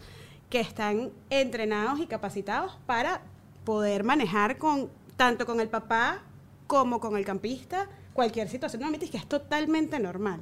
[0.51, 3.23] que están entrenados y capacitados para
[3.65, 6.23] poder manejar con tanto con el papá
[6.67, 8.83] como con el campista cualquier situación.
[8.83, 10.41] No, que es totalmente normal.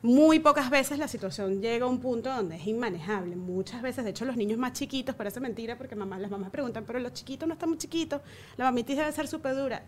[0.00, 3.34] Muy pocas veces la situación llega a un punto donde es inmanejable.
[3.34, 6.84] Muchas veces, de hecho, los niños más chiquitos, parece mentira porque mamá, las mamás preguntan,
[6.86, 8.20] pero los chiquitos no están muy chiquitos,
[8.56, 9.82] la mamitis debe ser súper dura.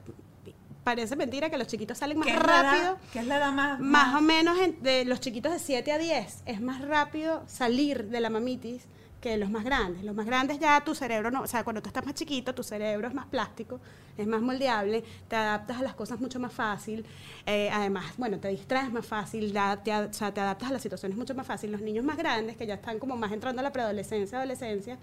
[0.82, 2.98] Parece mentira que los chiquitos salen más rápido.
[3.12, 3.78] ¿Qué es la edad más?
[3.78, 8.20] Más o menos de los chiquitos de 7 a 10 es más rápido salir de
[8.20, 8.86] la mamitis
[9.20, 10.02] que los más grandes.
[10.04, 12.62] Los más grandes ya tu cerebro no, o sea, cuando tú estás más chiquito, tu
[12.62, 13.80] cerebro es más plástico,
[14.16, 17.04] es más moldeable, te adaptas a las cosas mucho más fácil,
[17.46, 19.52] eh, además, bueno, te distraes más fácil,
[19.84, 21.70] te, o sea, te adaptas a las situaciones mucho más fácil.
[21.70, 24.98] Los niños más grandes, que ya están como más entrando a la preadolescencia, adolescencia,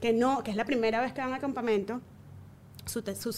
[0.00, 2.00] que no, que es la primera vez que van al campamento,
[2.86, 3.32] su,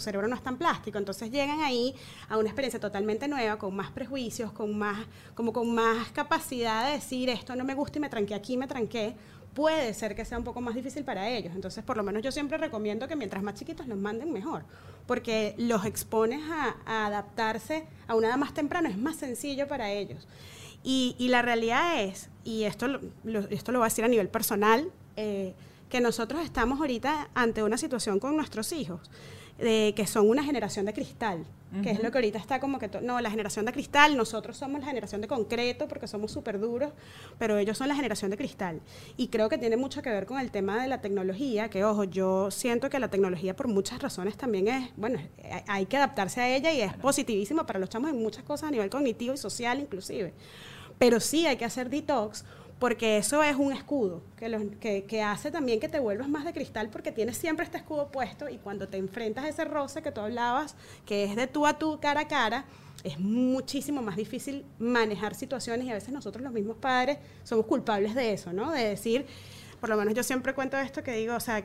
[0.00, 1.94] cerebro no es tan plástico, entonces llegan ahí
[2.28, 6.92] a una experiencia totalmente nueva, con más prejuicios, con más, como con más capacidad de
[6.92, 9.14] decir esto no me gusta y me tranqué aquí, me tranqué,
[9.56, 11.54] puede ser que sea un poco más difícil para ellos.
[11.54, 14.64] Entonces, por lo menos yo siempre recomiendo que mientras más chiquitos los manden mejor,
[15.06, 20.28] porque los expones a, adaptarse a una edad más temprana, es más sencillo para ellos.
[20.84, 23.00] Y, la realidad es, y esto lo,
[23.50, 25.54] esto lo voy a decir a nivel personal, eh,
[25.88, 29.10] que nosotros estamos ahorita ante una situación con nuestros hijos,
[29.58, 31.82] de que son una generación de cristal, uh -huh.
[31.82, 34.80] que es lo que ahorita está como que, no, la generación de cristal, nosotros somos
[34.80, 36.92] la generación de concreto porque somos súper duros,
[37.38, 38.80] pero ellos son la generación de cristal.
[39.16, 42.04] Y creo que tiene mucho que ver con el tema de la tecnología, que ojo,
[42.04, 45.18] yo siento que la tecnología por muchas razones también es, bueno,
[45.66, 48.70] hay que adaptarse a ella y es positivísimo para los chamos en muchas cosas a
[48.70, 50.34] nivel cognitivo y social inclusive.
[50.98, 52.44] Pero sí hay que hacer detox
[52.78, 56.90] porque eso es un escudo que, que, hace también que te vuelvas más de cristal
[56.90, 60.20] porque tienes siempre este escudo puesto y cuando te enfrentas a ese roce que tú
[60.20, 62.66] hablabas, que es de tú a tú, cara a cara,
[63.02, 68.14] es muchísimo más difícil manejar situaciones y a veces nosotros los mismos padres somos culpables
[68.14, 68.70] de eso, ¿no?
[68.72, 69.26] De decir,
[69.80, 71.64] por lo menos yo siempre cuento esto que digo, o sea,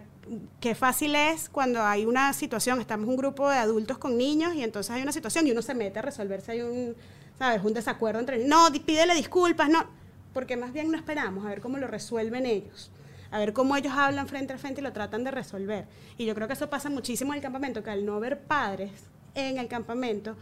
[0.62, 4.64] qué fácil es cuando hay una situación, estamos un grupo de adultos con niños y
[4.64, 6.96] entonces hay una situación y uno se mete a resolver si hay un,
[7.38, 7.62] ¿sabes?
[7.64, 10.01] Un desacuerdo entre, no, pídele disculpas, no
[10.34, 12.92] porque más bien no esperamos a ver cómo lo resuelven ellos,
[13.32, 15.88] a ver cómo ellos hablan frente a frente y lo tratan de resolver.
[16.18, 18.92] Y yo creo que eso pasa muchísimo en el campamento, que al no ver padres
[19.36, 20.36] en el campamento,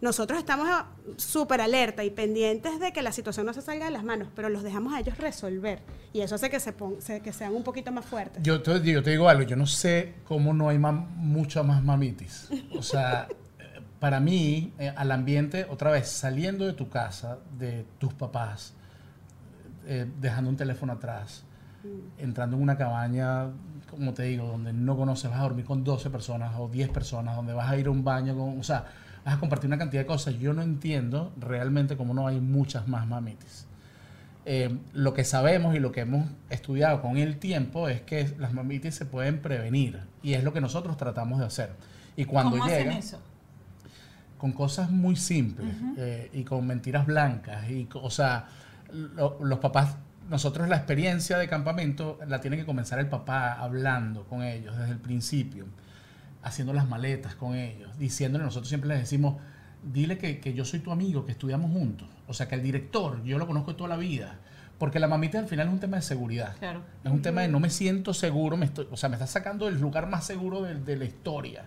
[0.00, 0.68] nosotros estamos
[1.16, 4.48] súper alerta y pendientes de que la situación no se salga de las manos, pero
[4.48, 5.80] los dejamos a ellos resolver.
[6.12, 8.40] Y eso hace que, se pon, que sean un poquito más fuertes.
[8.42, 12.48] Yo te, yo te digo algo, yo no sé cómo no hay mucha más mamitis.
[12.76, 13.26] O sea,
[13.98, 18.74] para mí, eh, al ambiente, otra vez, saliendo de tu casa, de tus papás,
[19.90, 21.44] eh, dejando un teléfono atrás,
[21.82, 22.20] mm.
[22.22, 23.46] entrando en una cabaña,
[23.90, 27.34] como te digo, donde no conoces, vas a dormir con 12 personas o 10 personas,
[27.34, 28.84] donde vas a ir a un baño, con, o sea,
[29.24, 30.34] vas a compartir una cantidad de cosas.
[30.38, 33.66] Yo no entiendo realmente cómo no hay muchas más mamitis.
[34.44, 38.52] Eh, lo que sabemos y lo que hemos estudiado con el tiempo es que las
[38.52, 41.70] mamitis se pueden prevenir y es lo que nosotros tratamos de hacer.
[42.14, 43.22] Y cuando ¿Cómo llega, hacen eso?
[44.36, 45.94] Con cosas muy simples uh -huh.
[45.96, 47.70] eh, y con mentiras blancas.
[47.70, 48.48] Y, o sea,
[48.92, 49.96] lo, los papás,
[50.28, 54.92] nosotros la experiencia de campamento la tiene que comenzar el papá hablando con ellos desde
[54.92, 55.66] el principio,
[56.42, 59.36] haciendo las maletas con ellos, diciéndole, nosotros siempre les decimos,
[59.82, 63.22] dile que, que yo soy tu amigo, que estudiamos juntos, o sea, que el director,
[63.24, 64.38] yo lo conozco toda la vida,
[64.78, 66.56] porque la mamita al final es un tema de seguridad.
[66.58, 66.82] Claro.
[67.02, 69.66] Es un tema de no me siento seguro, me estoy, o sea, me está sacando
[69.66, 71.64] del lugar más seguro de, de la historia.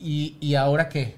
[0.00, 1.16] Y, y, ahora qué?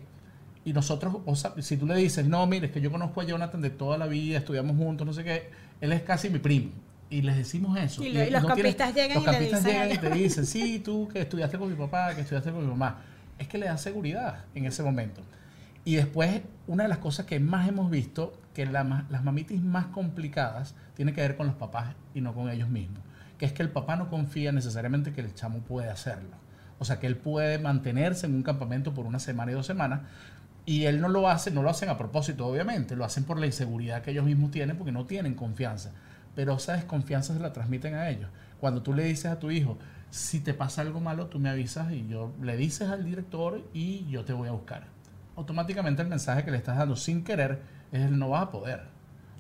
[0.65, 3.25] Y nosotros, o sea, si tú le dices, no, mire, es que yo conozco a
[3.25, 5.51] Jonathan de toda la vida, estudiamos juntos, no sé qué,
[5.81, 6.71] él es casi mi primo.
[7.11, 8.03] Y les decimos eso.
[8.03, 10.11] Y lo- y los no campistas llegan los y le campistas dicen llegan y te
[10.11, 13.03] dicen, sí, tú que estudiaste con mi papá, que estudiaste con mi mamá.
[13.39, 15.21] Es que le da seguridad en ese momento.
[15.85, 19.87] Y después, una de las cosas que más hemos visto, que la las mamitis más
[19.87, 23.01] complicadas, tiene que ver con los papás y no con ellos mismos.
[23.37, 26.43] Que es que el papá no confía necesariamente que el chamo puede hacerlo.
[26.79, 30.01] O sea, que él puede mantenerse en un campamento por una semana y dos semanas.
[30.67, 33.47] Y él no lo hace, no lo hacen a propósito, obviamente, lo hacen por la
[33.47, 35.93] inseguridad que ellos mismos tienen porque no tienen confianza.
[36.35, 38.31] Pero esa desconfianza se la transmiten a ellos.
[38.61, 39.77] Cuando tú le dices a tu hijo,
[40.11, 44.07] si te pasa algo malo, tú me avisas y yo le dices al director y
[44.09, 44.87] yo te voy a buscar.
[45.37, 47.61] Automáticamente el mensaje que le estás dando sin querer
[47.93, 48.94] es el no vas a poder.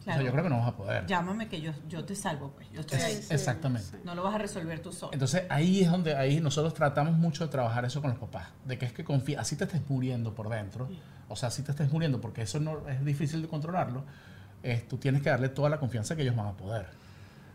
[0.05, 0.19] O Claro.
[0.21, 1.07] sea, yo creo que no vas a poder.
[1.07, 2.71] Llámame que yo, yo te salvo, pues.
[2.73, 3.21] Yo estoy Es- ahí.
[3.31, 4.01] Exactamente.
[4.05, 5.15] No lo vas a resolver tú solo.
[5.15, 8.77] Entonces ahí es donde ahí nosotros tratamos mucho de trabajar eso con los papás, de
[8.77, 10.91] que es que confía, así te estés muriendo por dentro,
[11.31, 14.05] o sea, así te estés muriendo porque eso no es difícil de controlarlo,
[14.63, 16.87] es, tú tienes que darle toda la confianza que ellos van a poder.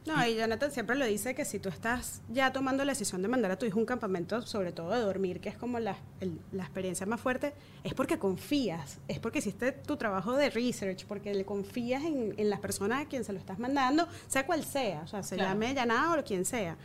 [0.05, 3.27] No, y Jonathan siempre lo dice que si tú estás ya tomando la decisión de
[3.27, 5.97] mandar a tu hijo a un campamento, sobre todo de dormir, que es como la,
[6.19, 11.05] el- la experiencia más fuerte, es porque confías, es porque hiciste tu trabajo de research,
[11.05, 14.63] porque le confías en, en las personas a quien se lo estás mandando, sea cual
[14.63, 15.51] sea, o sea, se Claro.
[15.59, 15.75] llame
[16.19, 16.75] o quien sea.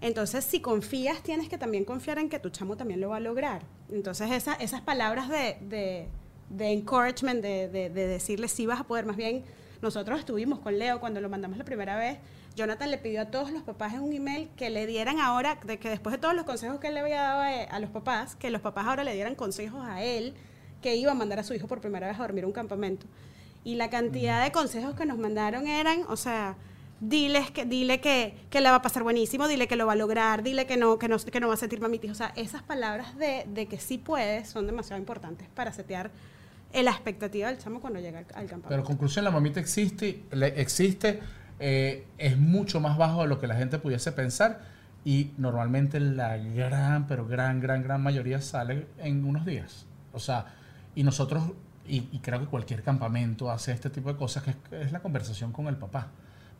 [0.00, 3.20] Entonces, si confías, tienes que también confiar en que tu chamo también lo va a
[3.20, 3.62] lograr.
[3.90, 6.06] Entonces, esa- esas palabras de, de,
[6.50, 9.44] de encouragement, de, de, de decirle sí vas a poder, más bien,
[9.82, 12.18] nosotros estuvimos con Leo cuando lo mandamos la primera vez.
[12.56, 15.78] Jonathan le pidió a todos los papás en un email que le dieran ahora, de
[15.78, 18.34] que después de todos los consejos que él le había dado a, a los papás,
[18.34, 20.34] que los papás ahora le dieran consejos a él,
[20.82, 23.06] que iba a mandar a su hijo por primera vez a dormir a un campamento.
[23.64, 26.56] Y la cantidad de consejos que nos mandaron eran, o sea,
[27.00, 29.96] diles que, dile que, que le va a pasar buenísimo, dile que lo va a
[29.96, 32.10] lograr, dile que no, que no, que no va a sentir mamitis.
[32.10, 36.10] O sea, esas palabras de, de que sí puedes son demasiado importantes para setear
[36.72, 38.84] la expectativa del chamo cuando llega al, al Pero campamento.
[38.84, 40.24] conclusión, la mamita existe,
[40.56, 41.20] existe,
[41.58, 44.60] eh, es mucho más bajo de lo que la gente pudiese pensar
[45.04, 49.86] y normalmente la gran, pero gran, gran, gran mayoría sale en unos días.
[50.12, 50.46] O sea,
[50.94, 51.42] y nosotros,
[51.86, 55.00] y, y creo que cualquier campamento hace este tipo de cosas, que es, es la
[55.00, 56.08] conversación con el papá,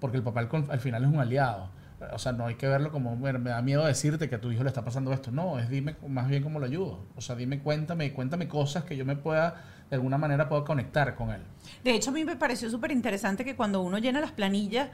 [0.01, 1.68] porque el papá al, al final es un aliado.
[2.13, 4.53] O sea, no hay que verlo como, bueno, me da miedo decirte que a tu
[4.53, 5.31] hijo le está pasando esto.
[5.33, 7.01] No, es dime más bien cómo lo ayudo.
[7.17, 11.15] O sea, dime, cuéntame, cuéntame cosas que yo me pueda, de alguna manera, pueda conectar
[11.17, 11.41] con él.
[11.83, 14.91] De hecho, a mí me pareció súper interesante que cuando uno llena las planillas,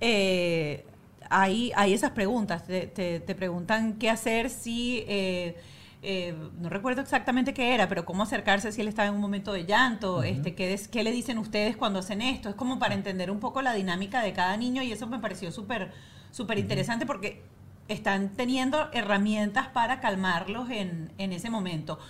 [0.00, 0.84] eh,
[1.30, 2.64] hay, hay esas preguntas.
[2.64, 5.56] Te, te- te preguntan qué hacer si, eh,
[6.02, 9.52] eh, no recuerdo exactamente qué era, pero cómo acercarse si él estaba en un momento
[9.52, 12.48] de llanto, este, qué, des- qué le dicen ustedes cuando hacen esto.
[12.48, 15.50] Es como para entender un poco la dinámica de cada niño y eso me pareció
[15.50, 15.90] súper
[16.34, 17.42] súper interesante porque
[17.86, 22.00] están teniendo herramientas para calmarlos en, en ese momento.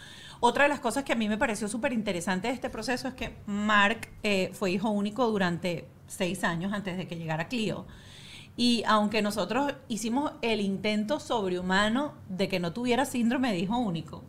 [0.41, 3.15] Otra de las cosas que a mí me pareció súper interesante de este proceso es
[3.15, 7.85] que Mark eh, fue hijo único durante seis años antes de que llegara Clio.
[8.57, 14.23] Y aunque nosotros hicimos el intento sobrehumano de que no tuviera síndrome de hijo único,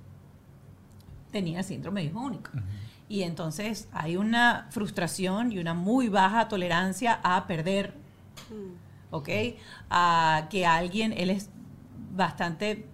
[1.31, 2.51] tenía síndrome de hijo único.
[3.07, 7.93] Y entonces hay una frustración y una muy baja tolerancia a perder
[9.11, 9.29] ¿ok?
[9.89, 11.49] A que alguien, él es
[12.11, 12.87] bastante,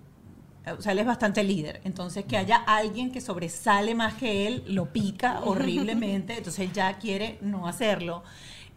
[0.77, 1.81] o sea, él es bastante líder.
[1.83, 6.97] Entonces, que haya alguien que sobresale más que él, lo pica horriblemente, entonces él ya
[6.97, 8.23] quiere no hacerlo.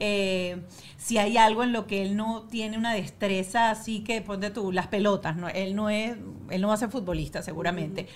[0.00, 0.60] Eh,
[0.96, 4.72] si hay algo en lo que él no tiene una destreza así que ponte tú
[4.72, 6.16] las pelotas no él no es
[6.50, 8.08] él no va a ser futbolista seguramente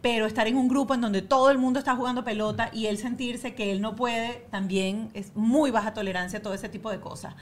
[0.00, 2.96] pero estar en un grupo en donde todo el mundo está jugando pelota y él
[2.96, 7.00] sentirse que él no puede también es muy baja tolerancia a todo ese tipo de
[7.00, 7.34] cosas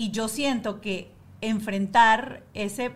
[0.00, 1.10] y yo siento que
[1.42, 2.90] enfrentar ese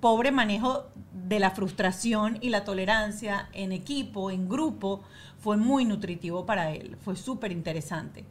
[0.00, 5.04] pobre manejo de la frustración y la tolerancia en equipo, en grupo,
[5.38, 8.24] fue muy nutritivo para él, fue súper interesante.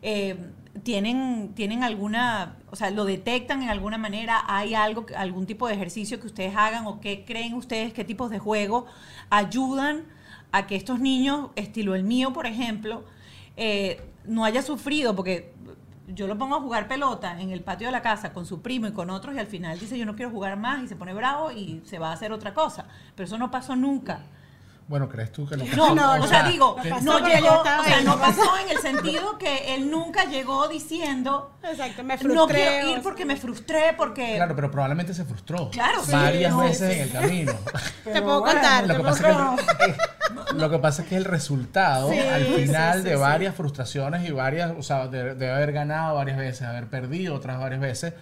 [0.00, 0.38] Eh,
[0.84, 4.44] ¿tienen, ¿Tienen alguna, o sea, lo detectan en alguna manera?
[4.46, 8.30] ¿Hay algo, algún tipo de ejercicio que ustedes hagan o qué creen ustedes, qué tipos
[8.30, 8.86] de juego
[9.28, 10.04] ayudan
[10.50, 13.04] a que estos niños, estilo el mío, por ejemplo,
[13.58, 15.14] eh, no haya sufrido?
[15.14, 15.57] Porque
[16.14, 18.86] yo lo pongo a jugar pelota en el patio de la casa con su primo
[18.86, 21.12] y con otros y al final dice yo no quiero jugar más y se pone
[21.12, 22.86] bravo y se va a hacer otra cosa.
[23.14, 24.20] Pero eso no pasó nunca.
[24.88, 28.00] Bueno, ¿crees tú que no No, No, o sea, digo, pasó no llegó, o sea,
[28.02, 32.56] no no pasó en el sentido que él nunca llegó diciendo Exacto, me no frustré.
[32.56, 35.68] quiero ir porque me frustré, porque Claro, pero probablemente se frustró.
[35.70, 36.98] Claro, sí, Varias no, veces sí.
[37.00, 37.52] en el camino.
[38.04, 38.86] Te puedo contar.
[38.86, 39.36] lo, que pasa es
[39.76, 39.84] que
[40.52, 43.20] el, lo que pasa es que el resultado, Sí, al final sí, de sí.
[43.20, 47.58] varias frustraciones y varias, o sea, de, de haber ganado varias veces, haber perdido otras
[47.60, 48.14] varias veces,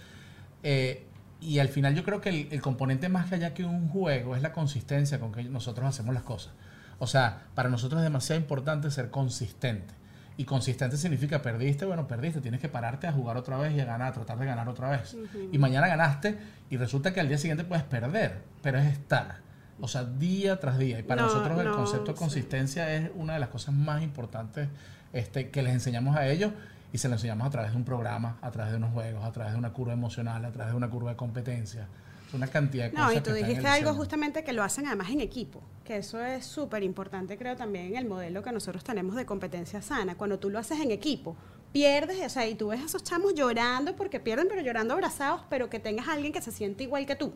[0.64, 1.05] eh,
[1.40, 4.36] y al final yo creo que el, el componente más que allá que un juego
[4.36, 6.52] es la consistencia con que nosotros hacemos las cosas.
[6.98, 9.94] O sea, para nosotros es demasiado importante ser consistente.
[10.38, 13.84] Y consistente significa perdiste, bueno, perdiste, tienes que pararte a jugar otra vez y a
[13.86, 15.16] ganar, a tratar de ganar otra vez.
[15.50, 19.38] Y mañana ganaste y resulta que al día siguiente puedes perder, pero es estar.
[19.80, 20.98] O sea, día tras día.
[20.98, 22.18] Y para No, nosotros el no, concepto de sí.
[22.18, 24.68] consistencia es una de las cosas más importantes
[25.14, 26.52] este, que les enseñamos a ellos
[26.96, 29.30] y se lo enseñamos a través de un programa, a través de unos juegos, a
[29.30, 31.86] través de una curva emocional, a través de una curva de competencia.
[32.26, 33.06] Es una cantidad de cosas.
[33.06, 33.94] No, y tú dijiste algo diseño.
[33.94, 37.96] justamente que lo hacen además en equipo, que eso es súper importante creo también en
[37.96, 40.14] el modelo que nosotros tenemos de competencia sana.
[40.14, 41.36] Cuando tú lo haces en equipo,
[41.70, 45.42] pierdes, o sea, y tú ves a esos chamos llorando porque pierden, pero llorando abrazados,
[45.50, 47.34] pero que tengas a alguien que se siente igual que tú.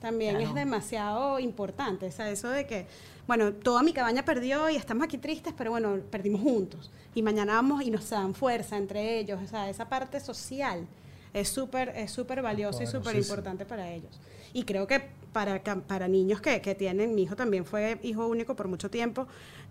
[0.00, 0.48] También Claro.
[0.50, 2.86] es demasiado importante, o sea, eso de que,
[3.26, 6.90] bueno, toda mi cabaña perdió y estamos aquí tristes, pero bueno, perdimos juntos.
[7.14, 10.86] Y mañana vamos y nos dan fuerza entre ellos, o sea, esa parte social
[11.34, 14.20] es súper es súper valiosa y súper importante para ellos.
[14.52, 18.56] Y creo que para, para niños que, que tienen, mi hijo también fue hijo único
[18.56, 19.26] por mucho tiempo,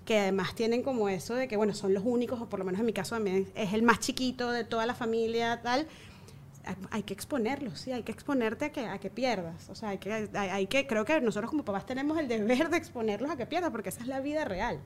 [0.06, 2.80] que además tienen como eso de que, bueno, son los únicos, o por lo menos
[2.80, 5.88] en mi caso también es el más chiquito de toda la familia, tal.
[6.92, 9.70] Hay- que exponerlos, sí, hay que exponerte a que, a que pierdas.
[9.70, 12.78] O sea, hay que, hay, que, creo que nosotros como papás tenemos el deber de
[12.78, 14.80] exponerlos a que pierdas, porque esa es la vida real.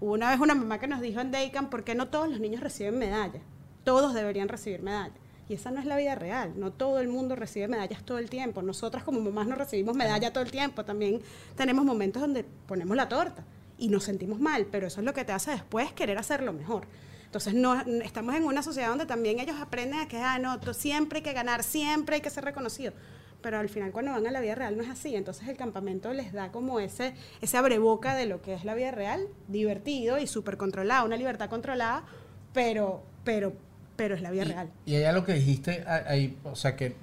[0.00, 2.40] Hubo una vez una mamá que nos dijo en Daycamp, ¿por qué no todos los
[2.40, 3.40] niños reciben medalla?
[3.84, 5.14] Todos deberían recibir medalla.
[5.48, 6.54] Y esa no es la vida real.
[6.56, 8.62] No todo el mundo recibe medallas todo el tiempo.
[8.62, 10.84] Nosotras como mamás no recibimos medalla todo el tiempo.
[10.84, 11.20] También
[11.56, 13.44] tenemos momentos donde ponemos la torta
[13.78, 16.86] y nos sentimos mal, pero eso es lo que te hace después querer hacerlo mejor.
[17.32, 20.74] Entonces, no, estamos en una sociedad donde también ellos aprenden a que, ah, no, tú-
[20.74, 22.92] siempre hay que ganar, siempre hay que ser reconocido.
[23.40, 25.16] Pero al final, cuando van a la vida real, no es así.
[25.16, 28.90] Entonces, el campamento les da como ese, ese abreboca de lo que es la vida
[28.90, 32.04] real, divertido y súper controlado, una libertad controlada,
[32.52, 33.54] pero, pero,
[33.96, 34.70] pero es la vida Y- real.
[34.84, 36.96] Y allá lo que dijiste, ahí, o sea que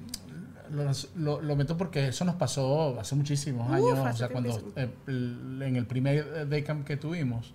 [0.71, 0.83] lo,
[1.15, 4.61] lo, lo meto porque eso nos pasó hace muchísimos Uf, años, o hace sea, cuando
[4.75, 7.51] eh, en el primer daycamp que tuvimos,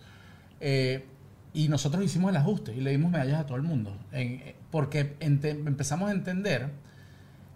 [0.60, 1.04] eh,
[1.54, 4.56] y nosotros hicimos el ajuste y le dimos medallas a todo el mundo, en- eh,
[4.70, 6.70] porque empezamos a entender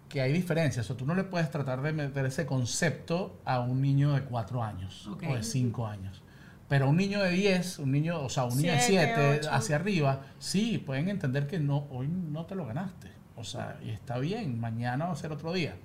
[0.07, 3.59] que hay diferencias, o sea, tú no le puedes tratar de meter ese concepto a
[3.59, 5.23] un niño de cuatro años Ok.
[5.29, 6.23] o de cinco años.
[6.67, 9.49] Pero un niño de 10, un niño, o sea, un niño de Siete, 7 ocho.
[9.51, 13.09] hacia arriba, sí, pueden entender que no, hoy no te lo ganaste.
[13.35, 15.75] O sea, y está bien, mañana va a ser otro día.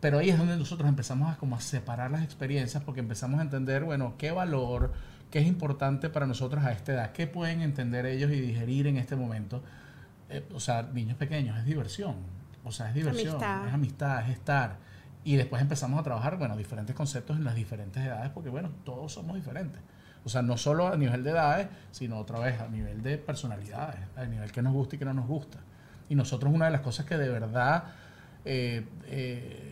[0.00, 3.42] Pero ahí es donde nosotros empezamos a como a separar las experiencias porque empezamos a
[3.42, 4.92] entender, bueno, qué valor,
[5.34, 8.98] qué es importante para nosotros a esta edad, qué pueden entender ellos y digerir en
[8.98, 9.64] este momento.
[10.30, 12.14] Eh, o sea, niños pequeños, es diversión.
[12.62, 13.66] O sea, es diversión, Amistad.
[13.66, 14.76] es amistad, es estar.
[15.24, 19.12] Y después empezamos a trabajar, bueno, diferentes conceptos en las diferentes edades porque, bueno, todos
[19.12, 19.80] somos diferentes.
[20.24, 23.98] O sea, no solo a nivel de edades, sino otra vez a nivel de personalidades,
[24.14, 25.58] a nivel que nos gusta y que no nos gusta.
[26.08, 27.86] Y nosotros una de las cosas que de verdad
[28.44, 29.63] eh, eh,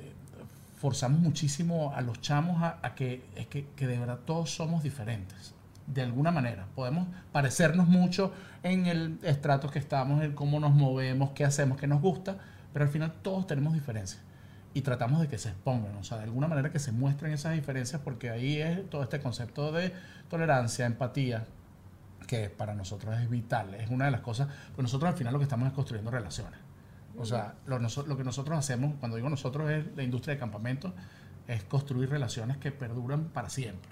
[0.83, 5.55] forzamos muchísimo a los chamos a, que es que, que de verdad todos somos diferentes.
[5.87, 6.67] De alguna manera.
[6.75, 8.33] Podemos parecernos mucho
[8.65, 12.37] en el estrato que estamos, en cómo nos movemos, qué hacemos, qué nos gusta,
[12.73, 14.21] pero al final todos tenemos diferencias.
[14.75, 17.53] Y tratamos de que se expongan, o sea, de alguna manera que se muestren esas
[17.55, 19.93] diferencias, porque ahí es todo este concepto de
[20.29, 21.47] tolerancia, empatía,
[22.27, 25.39] que para nosotros es vital, es una de las cosas, pues nosotros al final lo
[25.39, 26.59] que estamos es construyendo relaciones.
[27.19, 30.93] O sea, lo, lo que nosotros hacemos, cuando digo nosotros es la industria de campamentos,
[31.47, 33.91] es construir relaciones que perduran para siempre.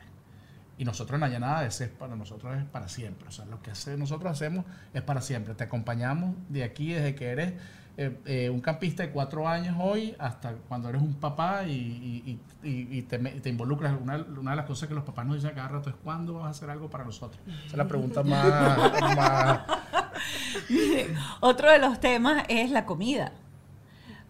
[0.78, 3.28] Y nosotros en Allanada es para nosotros es para siempre.
[3.28, 5.54] O sea, lo que nosotros hacemos es para siempre.
[5.54, 7.52] Te acompañamos de aquí desde que eres
[7.98, 12.40] eh, eh, un campista de cuatro años hoy hasta cuando eres un papá y,
[13.10, 13.94] te, involucras.
[14.00, 16.50] Una, de las cosas que los papás nos dicen cada rato es ¿cuándo vas a
[16.50, 17.42] hacer algo para nosotros?
[17.46, 19.60] Esa es la pregunta más
[21.40, 23.32] Otro de los temas es la comida.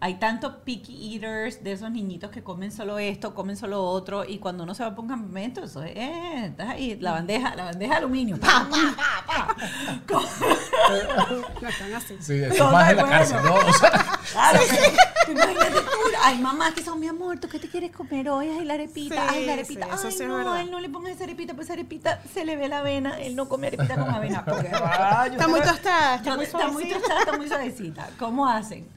[0.03, 4.39] Hay tantos picky eaters de esos niñitos que comen solo esto, comen solo otro, y
[4.39, 7.65] cuando uno se va para un campamento, eso es, eh, estás ahí, la bandeja, la
[7.65, 9.55] bandeja de aluminio, pa, pa, pa, pa.
[11.61, 12.17] No están así.
[12.19, 13.17] sí, eso es Todo más en la bueno.
[13.17, 13.53] cárcel, ¿no?
[13.53, 13.91] O sea,
[14.31, 14.91] Claro, pero
[15.29, 15.81] imagínate
[16.23, 18.47] hay mamás que son, mi amor, ¿tú qué te quieres comer hoy?
[18.49, 20.89] Ay, la arepita, Sí, ay, la arepita, sí, eso ay, sí no, él no le
[20.89, 23.95] pongas esa arepita, pues esa arepita se le ve la avena, él no come arepita
[23.95, 24.43] con avena.
[24.45, 26.99] porque, ah, Está muy tostada, está yo- muy está muy suavecita.
[26.99, 28.09] tostada, está muy suavecita.
[28.19, 28.87] ¿Cómo hacen?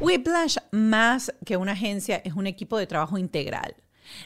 [0.00, 3.74] Whiplash, más que una agencia, es un equipo de trabajo integral.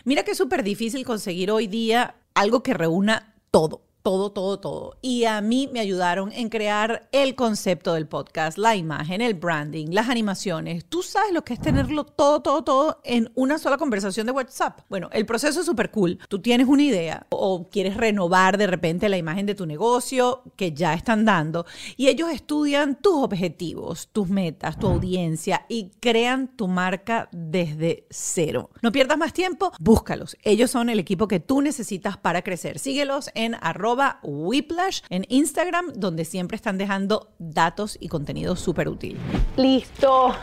[0.05, 3.83] Mira que es súper difícil conseguir hoy día algo que reúna todo.
[4.05, 4.99] Todo, todo, todo.
[5.01, 9.93] Y a mí me ayudaron en crear el concepto del podcast, la imagen, el branding,
[9.93, 10.85] las animaciones.
[10.85, 14.81] Tú sabes lo que es tenerlo todo, todo, todo en una sola conversación de WhatsApp.
[14.91, 16.19] Bueno, el proceso es súper cool.
[16.29, 20.73] Tú tienes una idea o quieres renovar de repente la imagen de tu negocio que
[20.73, 21.65] ya están dando
[21.97, 28.69] y ellos estudian tus objetivos, tus metas, tu audiencia y crean tu marca desde cero.
[28.83, 30.37] No pierdas más tiempo, búscalos.
[30.43, 32.79] Ellos son el equipo que tú necesitas para crecer.
[32.79, 39.19] Síguelos en arroba whiplash en Instagram, donde siempre están dejando datos y contenido súper útil.
[39.57, 40.35] Listo.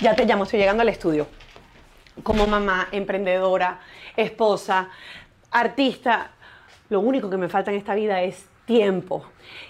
[0.00, 1.26] Ya te llamo, estoy llegando al estudio.
[2.22, 3.80] Como mamá, emprendedora,
[4.16, 4.88] esposa,
[5.50, 6.30] artista,
[6.88, 9.24] lo único que me falta en esta vida es tiempo.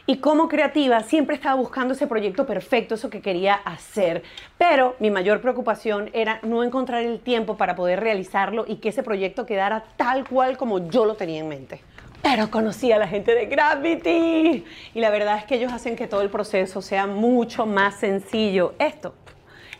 [0.06, 4.22] Y como creativa siempre estaba buscando ese proyecto perfecto, eso que quería hacer.
[4.58, 9.02] Pero mi mayor preocupación era no encontrar el tiempo para poder realizarlo y que ese
[9.02, 11.80] proyecto quedara tal cual como yo lo tenía en mente.
[12.28, 14.64] Pero conocí a la gente de Gravity
[14.94, 18.74] y la verdad es que ellos hacen que todo el proceso sea mucho más sencillo.
[18.80, 19.14] Esto,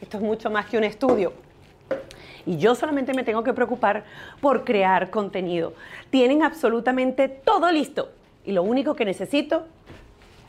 [0.00, 1.32] esto es mucho más que un estudio.
[2.46, 4.04] Y yo solamente me tengo que preocupar
[4.40, 5.74] por crear contenido.
[6.10, 8.12] Tienen absolutamente todo listo
[8.44, 9.66] y lo único que necesito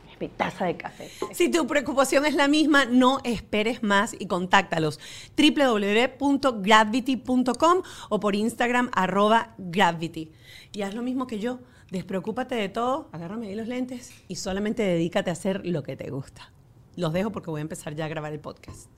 [0.08, 1.10] es mi taza de café.
[1.32, 5.00] Si tu preocupación es la misma, no esperes más y contáctalos
[5.36, 10.30] www.gravity.com o por Instagram arroba gravity.
[10.72, 11.58] Y haz lo mismo que yo,
[11.90, 16.10] despreocúpate de todo, agárrame ahí los lentes y solamente dedícate a hacer lo que te
[16.10, 16.52] gusta.
[16.96, 18.88] Los dejo porque voy a empezar ya a grabar el podcast.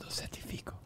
[0.00, 0.81] Lo certifico.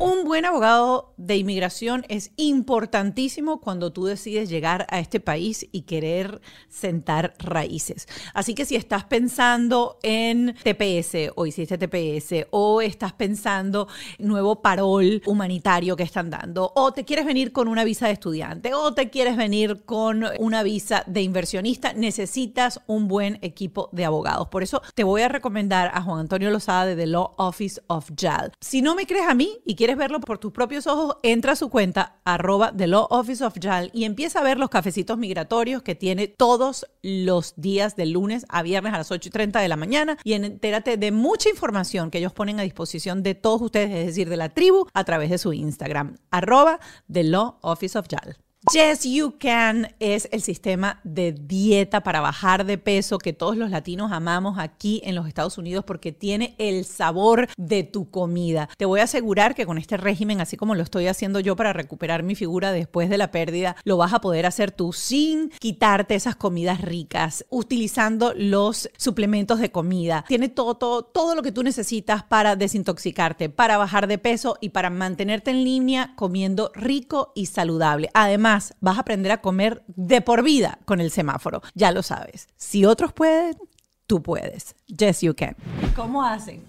[0.00, 5.82] Un buen abogado de inmigración es importantísimo cuando tú decides llegar a este país y
[5.82, 8.06] querer sentar raíces.
[8.32, 13.88] Así que si estás pensando en TPS o hiciste TPS o estás pensando
[14.18, 18.74] nuevo parol humanitario que están dando o te quieres venir con una visa de estudiante
[18.74, 24.46] o te quieres venir con una visa de inversionista, necesitas un buen equipo de abogados.
[24.46, 28.10] Por eso te voy a recomendar a Juan Antonio Lozada de The Law Office of
[28.16, 28.52] JAL.
[28.60, 31.56] Si no me crees a mí y quieres verlo por tus propios ojos, entra a
[31.56, 35.82] su cuenta arroba The Law Office of JAL y empieza a ver los cafecitos migratorios
[35.82, 39.68] que tiene todos los días de lunes a viernes a las 8 y 30 de
[39.68, 43.90] la mañana y entérate de mucha información que ellos ponen a disposición de todos ustedes,
[43.90, 46.80] es decir, de la tribu, a través de su Instagram, arroba
[47.10, 48.36] The Law Office of JAL.
[48.72, 53.70] Yes You Can es el sistema de dieta para bajar de peso que todos los
[53.70, 58.68] latinos amamos aquí en los Estados Unidos porque tiene el sabor de tu comida.
[58.76, 61.72] Te voy a asegurar que con este régimen, así como lo estoy haciendo yo para
[61.72, 66.14] recuperar mi figura después de la pérdida, lo vas a poder hacer tú sin quitarte
[66.14, 70.26] esas comidas ricas, utilizando los suplementos de comida.
[70.28, 74.70] Tiene todo, todo, todo lo que tú necesitas para desintoxicarte, para bajar de peso y
[74.70, 78.10] para mantenerte en línea comiendo rico y saludable.
[78.12, 81.62] Además, vas a aprender a comer de por vida con el semáforo.
[81.74, 82.48] Ya lo sabes.
[82.56, 83.56] Si otros pueden,
[84.06, 84.74] tú puedes.
[84.86, 85.56] Yes, you can.
[85.96, 86.62] ¿Cómo hacen?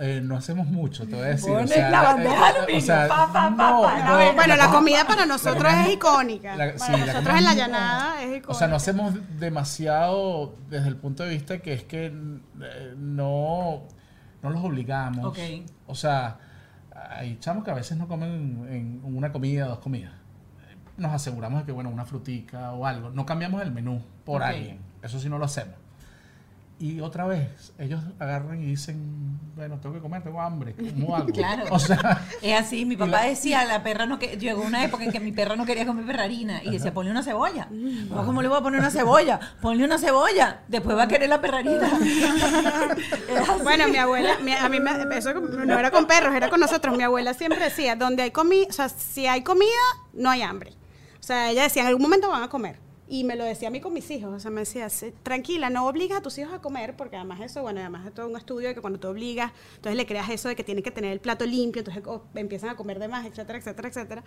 [0.00, 1.52] Eh, no hacemos mucho, te voy a decir.
[1.52, 4.18] Pones o sea, la bandeja eh, aluminio, o sea, pa, pa, pa, no, pa, no,
[4.18, 6.56] la- bueno, la co- comida para la nosotros comida es icónica.
[6.56, 8.48] la- para sí, la nosotros comida en la llanada es icónica.
[8.50, 13.82] O sea, no hacemos demasiado desde el punto de vista que es que eh, no,
[14.42, 15.24] no los obligamos.
[15.26, 15.38] Ok.
[15.86, 16.38] O sea,
[17.10, 20.12] hay chamos que a veces no comen en una comida, dos comidas.
[20.96, 23.10] Nos aseguramos de que, bueno, una frutica o algo.
[23.10, 24.48] No cambiamos el menú por Ok.
[24.48, 24.78] alguien.
[25.02, 25.74] Eso sí no lo hacemos.
[26.78, 31.26] Y otra vez, ellos agarran y dicen, bueno, tengo que comer, tengo hambre, ¿cómo hago?
[31.32, 31.66] Claro.
[31.70, 35.04] O sea, Es así, mi papá la- decía, la perra no que llegó una época
[35.04, 37.68] en que mi perra no quería comer perrarina y decía, ponle una cebolla.
[37.70, 39.38] No, ¿Cómo le voy a poner una cebolla?
[39.60, 41.88] Ponle una cebolla, después va a querer la perrarina.
[43.62, 46.96] Bueno, mi abuela, mi- a mí me, eso no era con perros, era con nosotros.
[46.96, 49.70] Mi abuela siempre decía, donde hay comida, o sea, si hay comida,
[50.14, 50.72] no hay hambre.
[51.32, 52.76] Sea, ella decía, en algún momento van a comer.
[53.08, 54.34] Y me lo decía a mí con mis hijos.
[54.34, 57.40] O sea, me decía, "Sí, tranquila, no obligas a tus hijos a comer, porque además
[57.40, 60.28] eso, bueno, además es todo un estudio de que cuando tú obligas, entonces le creas
[60.28, 62.02] eso de que tienen que tener el plato limpio, entonces
[62.34, 64.24] empiezan a comer de más, etcétera, etcétera, etcétera.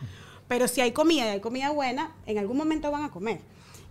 [0.47, 3.41] Pero si hay comida y hay comida buena, en algún momento van a comer.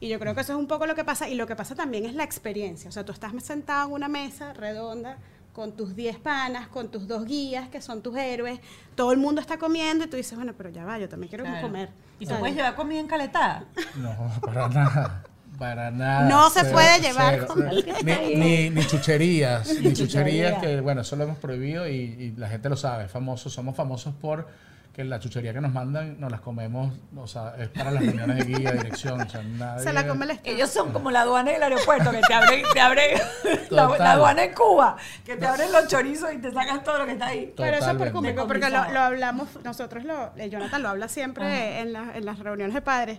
[0.00, 1.28] Y yo creo que eso es un poco lo que pasa.
[1.28, 2.88] Y lo que pasa también es la experiencia.
[2.88, 5.18] O sea, tú estás sentado en una mesa redonda
[5.54, 8.58] con tus 10 panas, con tus dos guías, que son tus héroes.
[8.96, 11.44] Todo el mundo está comiendo y tú dices, bueno, pero ya va, yo también quiero
[11.44, 11.62] Claro.
[11.68, 11.88] comer.
[12.18, 13.64] ¿Y tú puedes llevar comida encaletada?
[13.96, 15.22] no, para nada.
[15.58, 16.28] Para nada.
[16.28, 17.70] No se puede llevar cero.
[18.04, 19.68] Ni, ni, ni chucherías.
[19.80, 20.60] Ni chucherías chuchería.
[20.60, 23.06] que, bueno, eso lo hemos prohibido y, y la gente lo sabe.
[23.06, 24.48] Famosos, somos famosos por
[24.94, 28.36] que la chuchería que nos mandan nos las comemos, o sea, es para las reuniones
[28.38, 29.82] de guía, dirección, o sea, nadie...
[29.82, 30.54] se la come el Estado.
[30.54, 33.18] Ellos son como la aduana del aeropuerto, que te abren, te abren
[33.70, 37.12] la, aduana en Cuba, que te abren los chorizos y te sacan todo lo que
[37.12, 37.52] está ahí.
[37.56, 42.16] Pero eso es por porque lo, hablamos, nosotros lo, Jonathan lo habla siempre en, la-
[42.16, 43.18] en las reuniones de padres.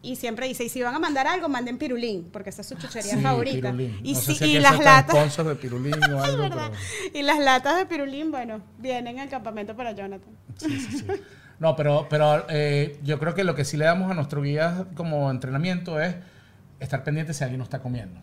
[0.00, 2.76] Y siempre dice, y si van a mandar algo, manden pirulín, porque esa es su
[2.76, 3.72] chuchería Sí, favorita.
[3.72, 4.00] pirulín.
[4.04, 6.70] Y, no sí- sé si y aquí las latas, de pirulín o algo, ¿verdad?
[6.70, 7.18] pero...
[7.18, 10.30] Y las latas de pirulín, bueno, vienen al campamento para Jonathan.
[10.56, 11.06] Sí, sí, sí.
[11.58, 14.86] No, pero, pero eh, yo creo que lo que sí le damos a nuestro guía
[14.94, 16.14] como entrenamiento es
[16.78, 18.20] estar pendiente si alguien no está comiendo.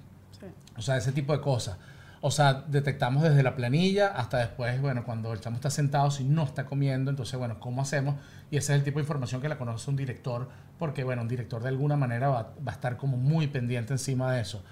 [0.77, 1.77] O sea, ese tipo de cosas.
[2.21, 6.23] O sea, detectamos desde la planilla hasta después, bueno, cuando el chamo está sentado, si
[6.23, 8.15] no está comiendo, entonces, bueno, ¿cómo hacemos?
[8.51, 11.27] Y ese es el tipo de información que la conoce un director, porque, bueno, un
[11.27, 14.63] director de alguna manera va, va a estar como muy pendiente encima de eso.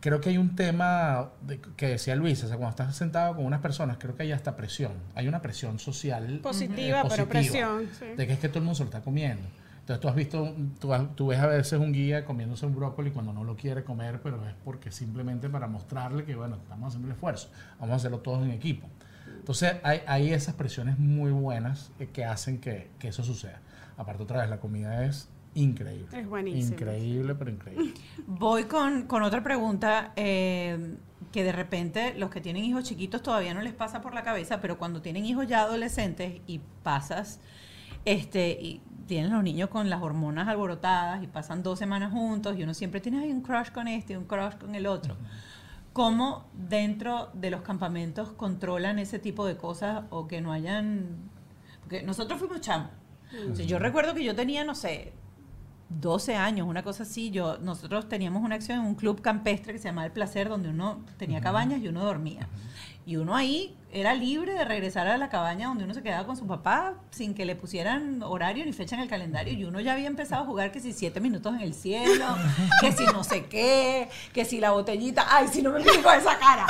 [0.00, 3.44] Creo que hay un tema de- que decía Luis, o sea, cuando estás sentado con
[3.44, 4.92] unas personas, creo que hay hasta presión.
[5.16, 6.36] Hay una presión social.
[6.36, 8.04] eh, Positiva, pero presión, sí.
[8.16, 9.42] De que es que todo el mundo se lo está comiendo.
[9.80, 13.10] Entonces tú has visto, tú, has- tú ves a veces un guía comiéndose un brócoli
[13.10, 17.08] cuando no lo quiere comer, pero es porque simplemente para mostrarle que, bueno, estamos haciendo
[17.08, 17.48] el esfuerzo,
[17.80, 18.86] vamos a hacerlo todos en equipo.
[19.48, 23.60] Entonces hay, hay esas presiones muy buenas eh, que hacen que, que eso suceda.
[23.96, 26.20] Aparte otra vez, la comida es increíble.
[26.20, 26.74] Es buenísimo.
[26.74, 27.94] Increíble, pero increíble.
[28.26, 30.96] Voy con, con otra pregunta eh,
[31.32, 34.60] que de repente los que tienen hijos chiquitos todavía no les pasa por la cabeza,
[34.60, 37.40] pero cuando tienen hijos ya adolescentes y pasas,
[38.04, 42.64] este, y tienen los niños con las hormonas alborotadas y pasan dos semanas juntos y
[42.64, 45.16] uno siempre tiene "Ay, un crush con este y un crush con el otro.
[45.98, 51.28] ¿Cómo dentro de los campamentos controlan ese tipo de cosas o que no hayan...
[51.80, 52.90] Porque nosotros fuimos chamos.
[53.50, 55.12] O sea, yo recuerdo que yo tenía, no sé,
[55.88, 57.32] 12 años, una cosa así.
[57.32, 60.68] Yo, nosotros teníamos una acción en un club campestre que se llamaba El Placer, donde
[60.68, 62.46] uno tenía cabañas y uno dormía.
[63.08, 66.36] Y uno ahí era libre de regresar a la cabaña donde uno se quedaba con
[66.36, 69.54] su papá sin que le pusieran horario ni fecha en el calendario.
[69.54, 72.26] Y uno ya había empezado a jugar que si siete minutos en el cielo,
[72.82, 76.14] que si no sé qué, que si la botellita, ay, si no me miren con
[76.14, 76.66] esa cara.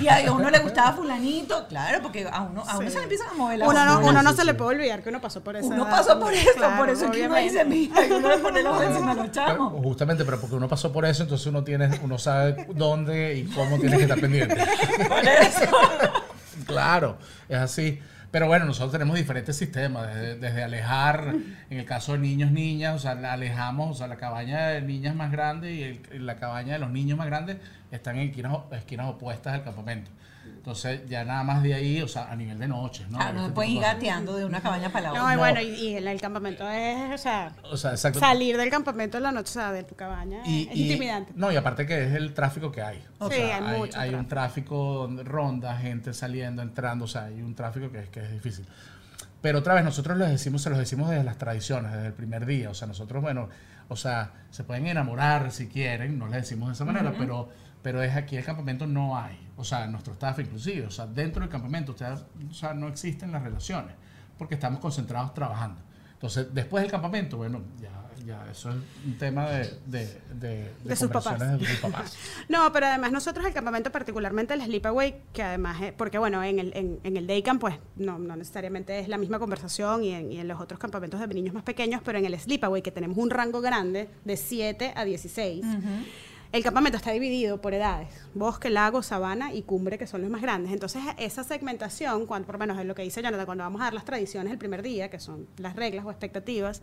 [0.00, 2.92] Y a uno le gustaba fulanito, claro, porque a uno, a uno Sí.
[2.92, 5.10] se le empiezan a mover las Uno no, uno no se le puede olvidar que
[5.10, 5.68] uno pasó por eso.
[5.68, 6.48] Uno pasó por eso,
[6.78, 9.46] por eso es que uno dice, mira, uno le pone los encima a los Pero,
[9.46, 9.74] chamos.
[9.82, 13.78] justamente, pero porque uno pasó por eso, entonces uno tiene, uno sabe dónde y cómo
[13.78, 14.56] tiene que estar pendiente.
[16.66, 18.00] Claro, es así.
[18.30, 21.34] Pero bueno, nosotros tenemos diferentes sistemas, desde, alejar,
[21.68, 24.82] en el caso de niños, niñas, o sea, la alejamos, o sea, la cabaña de
[24.82, 27.56] niñas más grande y, la cabaña de los niños más grandes
[27.90, 30.12] están en esquinas, esquinas opuestas del campamento.
[30.60, 33.16] Entonces, ya nada más de ahí, o sea, a nivel de noches, ¿no?
[33.16, 35.32] Claro, no Este pueden ir gateando de una cabaña para la No, otra.
[35.32, 35.40] y No.
[35.40, 38.20] bueno, y, y el, el campamento es, o sea, O sea, exacto.
[38.20, 41.32] salir del campamento en la noche, o sea, de tu cabaña, Y- es y- intimidante.
[41.34, 43.02] No, y aparte que es el tráfico que hay.
[43.18, 44.28] O Sí, sea, hay hay, mucho hay un tráfico.
[44.28, 48.30] tráfico donde ronda, gente saliendo, entrando, o sea, hay un tráfico que es, que es
[48.30, 48.66] difícil.
[49.40, 52.44] Pero otra vez, nosotros les decimos, se los decimos desde las tradiciones, desde el primer
[52.44, 52.68] día.
[52.68, 53.48] O sea, nosotros, bueno,
[53.88, 57.48] o sea, se pueden enamorar si quieren, no les decimos de esa manera, pero,
[57.82, 59.38] pero es aquí el campamento no hay.
[59.56, 60.86] O sea, nuestro staff inclusive.
[60.86, 62.20] O sea, dentro del campamento, ustedes,
[62.50, 63.94] o sea, no existen las relaciones,
[64.38, 65.80] porque estamos concentrados trabajando.
[66.14, 67.90] Entonces, después del campamento, bueno, ya,
[68.26, 68.76] ya eso es
[69.06, 71.38] un tema de, de, de, De sus papás.
[71.58, 72.14] de sus papás.
[72.50, 76.58] No, pero además nosotros el campamento, particularmente el Sleepaway, que además, es- porque bueno, en
[76.58, 80.10] el, en, en el Day Camp, pues no, no necesariamente es la misma conversación y
[80.12, 82.90] en, y en los otros campamentos de niños más pequeños, pero en el Sleepaway, que
[82.92, 85.64] tenemos un rango grande de 7 a 16,
[86.52, 90.42] el campamento está dividido por edades, bosque, lago, sabana y cumbre, que son los más
[90.42, 90.72] grandes.
[90.72, 93.84] Entonces, esa segmentación, cuando, por lo menos es lo que dice Jonathan, cuando vamos a
[93.84, 96.82] dar las tradiciones el primer día, que son las reglas o expectativas,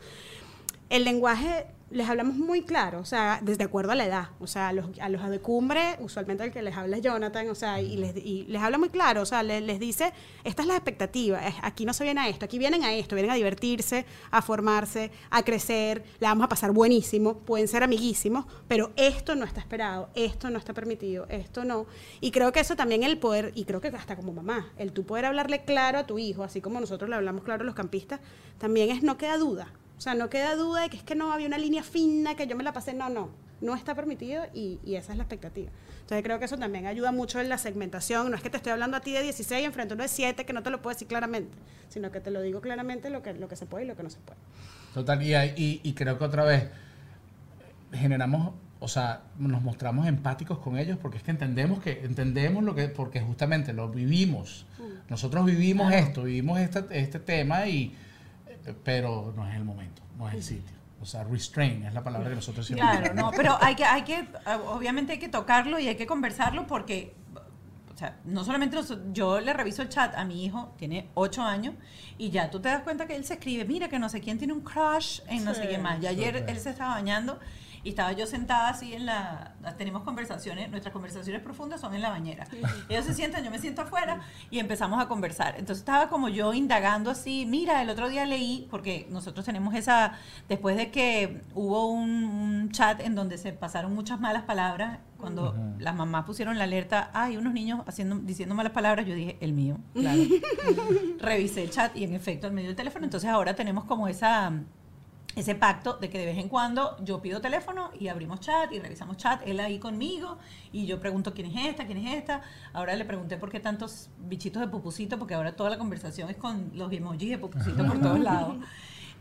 [0.90, 4.30] el lenguaje les hablamos muy claro, o sea, desde acuerdo a la edad.
[4.42, 7.48] O sea, a los, a los de cumbre, usualmente el que les habla es Jonathan,
[7.50, 10.12] o sea, y les, y les habla muy claro, o sea, le- les, dice,
[10.44, 13.32] esta es la expectativa, aquí no se viene a esto, aquí vienen a esto, vienen
[13.32, 18.92] a divertirse, a formarse, a crecer, la vamos a pasar buenísimo, pueden ser amiguísimos, pero
[18.98, 21.86] esto no está esperado, esto no está permitido, esto no.
[22.20, 25.06] Y creo que eso también el poder, y creo que hasta como mamá, el tú
[25.06, 28.20] poder hablarle claro a tu hijo, así como nosotros le hablamos claro a los campistas,
[28.58, 29.72] también es no queda duda.
[29.98, 32.48] O sea, no queda duda de que es que no había una línea fina, que
[32.48, 32.93] yo me la pasé.
[32.93, 33.30] No, no.
[33.60, 35.72] No está permitido y, y esa es la expectativa.
[36.02, 38.30] Entonces creo que eso también ayuda mucho en la segmentación.
[38.30, 40.45] No es que te estoy hablando a ti de 16 enfrente a uno de 7
[40.45, 41.58] que no te lo puedo decir claramente,
[41.89, 44.04] sino que te lo digo claramente lo que, lo que se puede y lo que
[44.04, 44.39] no se puede.
[44.93, 46.70] Total, y, y, y creo que otra vez
[47.91, 52.76] generamos, o sea, nos mostramos empáticos con ellos porque es que entendemos que entendemos lo
[52.76, 54.68] que, porque justamente lo vivimos.
[55.10, 57.95] Nosotros vivimos esto, vivimos este, este tema y,
[58.84, 60.76] pero no es el momento, no es el sitio.
[61.01, 64.01] O sea, restrain es la palabra que nosotros siempre Claro, no, pero hay que, hay
[64.03, 64.28] que,
[64.68, 67.13] obviamente hay que tocarlo y hay que conversarlo porque,
[67.93, 71.43] o sea, no solamente nos- yo le reviso el chat a mi hijo, tiene 8
[71.43, 71.76] años,
[72.18, 74.39] y ya tú te das cuenta que él se escribe, mira que no sé quién
[74.39, 76.01] tiene un crush en no sé Sí, qué más.
[76.01, 77.39] Y ayer él se estaba bañando
[77.88, 82.10] y estaba yo sentada así en la, tenemos conversaciones, nuestras conversaciones profundas son en la
[82.10, 82.46] bañera.
[82.90, 84.20] Ellos se sientan, yo me siento afuera
[84.52, 85.56] y empezamos a conversar.
[85.58, 90.16] Entonces estaba como yo indagando así, mira, el otro día leí, porque nosotros tenemos esa,
[90.50, 95.56] después de que hubo un, un chat en donde se pasaron muchas malas palabras, cuando
[95.80, 99.54] las mamás pusieron la alerta, hay unos niños haciendo, diciendo malas palabras, yo dije, el
[99.54, 100.22] mío, claro.
[101.20, 104.52] Revisé el chat y en efecto, en medio del teléfono, entonces ahora tenemos como esa
[105.38, 108.80] ese pacto de que de vez en cuando yo pido teléfono y abrimos chat y
[108.80, 110.40] revisamos chat, él ahí conmigo
[110.72, 112.42] y yo pregunto quién es esta, quién es esta.
[112.74, 116.38] Ahora le pregunté por qué tantos bichitos de pupusito, porque ahora toda la conversación es
[116.38, 118.58] con los emojis de pupusito por todos lados.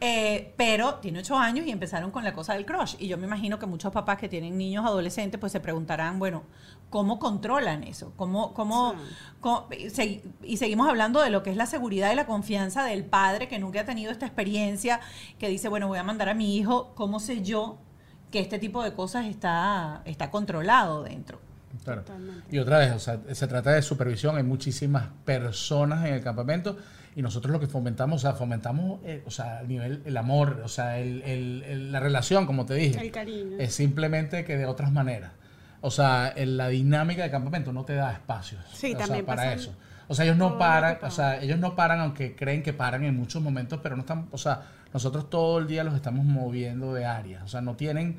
[0.01, 2.97] Eh, pero tiene ocho años y empezaron con la cosa del crush.
[2.99, 6.43] Y yo me imagino que muchos papás que tienen niños adolescentes pues se preguntarán, bueno,
[6.91, 8.13] ¿cómo controlan eso?
[8.17, 8.95] ¿Cómo, cómo,
[9.41, 12.85] cómo- y segui- y seguimos hablando de lo que es la seguridad y la confianza
[12.85, 15.01] del padre que nunca ha tenido esta experiencia,
[15.39, 17.79] que dice, bueno, voy a mandar a mi hijo, ¿cómo sé yo
[18.31, 21.41] que este tipo de cosas está, está controlado dentro?
[21.85, 22.03] Claro.
[22.03, 22.55] Totalmente.
[22.55, 26.77] Y otra vez, o sea, se trata de supervisión, hay muchísimas personas en el campamento
[27.17, 30.61] y nosotros lo que fomentamos, o sea, fomentamos, eh, o sea, el nivel, el amor,
[30.65, 33.01] o sea, el- el- el- la relación, como te dije.
[33.01, 33.57] El cariño.
[33.59, 35.33] Es simplemente que de otras maneras.
[35.81, 39.25] O sea, en la dinámica del campamento no te da espacios Sí, o sea, también
[39.27, 39.75] para pasan eso.
[40.09, 43.17] O sea, ellos no paran, o sea, ellos no paran aunque creen que paran en
[43.17, 44.63] muchos momentos, pero no están, o sea,
[44.93, 47.43] nosotros todo el día los estamos moviendo de áreas.
[47.43, 48.19] O sea, no tienen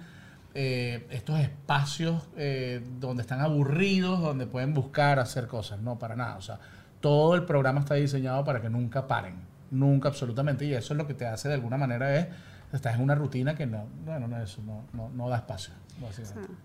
[0.59, 5.79] eh, estos espacios eh, donde están aburridos, donde pueden buscar hacer cosas.
[5.81, 6.35] No, para nada.
[6.37, 6.59] O sea,
[7.01, 9.35] todo el programa está diseñado para que nunca paren.
[9.71, 10.65] Nunca, absolutamente.
[10.65, 12.27] Y eso es lo que te hace de alguna manera es,
[12.73, 15.73] estás en una rutina que no, bueno, no, eso no, no, no da espacio.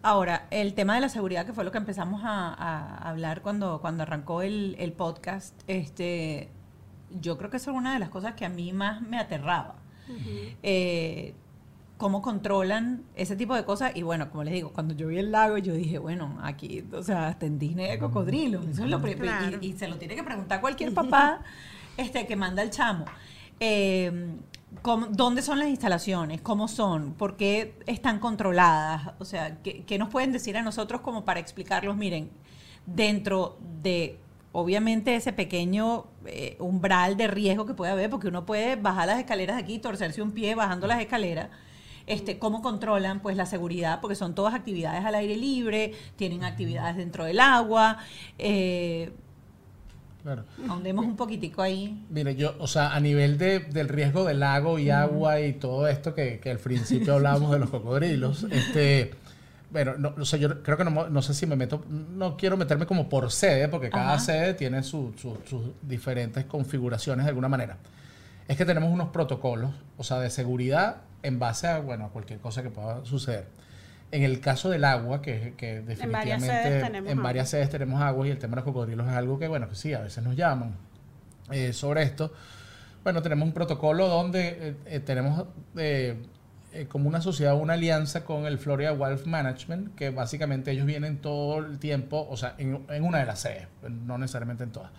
[0.03, 3.81] Ahora, el tema de la seguridad, que fue lo que empezamos a, a hablar cuando,
[3.81, 6.51] cuando arrancó el, el podcast, este,
[7.21, 9.77] yo creo que es una de las cosas que a mí más me aterraba.
[10.63, 11.35] Eh,
[12.03, 13.93] cómo controlan ese tipo de cosas.
[13.95, 17.01] Y bueno, como les digo, cuando yo vi el lago, yo dije, bueno, aquí, o
[17.03, 18.67] sea, hasta en Disney hay cocodrilos.
[18.67, 19.59] Eso es lo Claro.
[19.61, 21.43] y, y se lo tiene que preguntar cualquier papá
[21.97, 23.05] este, que manda el chamo.
[23.61, 24.35] Eh,
[24.83, 26.41] ¿cómo- ¿Dónde son las instalaciones?
[26.41, 27.13] ¿Cómo son?
[27.15, 29.13] ¿Por qué están controladas?
[29.21, 31.97] O sea, ¿qué, qué nos pueden decir a nosotros como para explicarlos?
[31.97, 32.31] Miren,
[32.85, 34.19] dentro de,
[34.51, 39.21] obviamente, ese pequeño eh, umbral de riesgo que puede haber, porque uno puede bajar las
[39.21, 41.49] escaleras de aquí, torcerse un pie bajando las escaleras,
[42.07, 46.97] este, cómo controlan pues la seguridad, porque son todas actividades al aire libre, tienen actividades
[46.97, 47.99] dentro del agua,
[48.39, 49.13] eh,
[50.23, 50.45] Claro.
[50.69, 52.01] ahondemos un poquitico ahí.
[52.09, 55.89] Mire, yo, o sea, a nivel de, del riesgo del lago y agua y todo
[55.89, 59.15] esto que, que al principio hablábamos de los cocodrilos, este,
[59.73, 62.57] bueno, no, o sea, yo creo que no, no sé si me meto, no quiero
[62.57, 64.21] meterme como por sede, porque cada Ajá.
[64.21, 67.79] sede tiene su- su- sus diferentes configuraciones de alguna manera.
[68.47, 72.63] Es que tenemos unos protocolos, o sea, de seguridad en base a, bueno, cualquier cosa
[72.63, 73.47] que pueda suceder.
[74.11, 78.27] En el caso del agua, que, que definitivamente sedes tenemos en varias sedes tenemos agua
[78.29, 80.37] y el tema de los cocodrilos es algo que, bueno, que sí, a veces nos
[80.37, 80.75] llaman
[81.51, 82.33] eh, sobre esto.
[83.05, 85.47] Bueno, tenemos un protocolo donde eh, eh, tenemos
[85.77, 86.17] eh,
[86.89, 91.59] como una sociedad, una alianza con el Florida Wildlife Management, que básicamente ellos vienen todo
[91.59, 93.67] el tiempo, o sea, en, en una de las sedes,
[94.07, 94.91] no necesariamente en todas,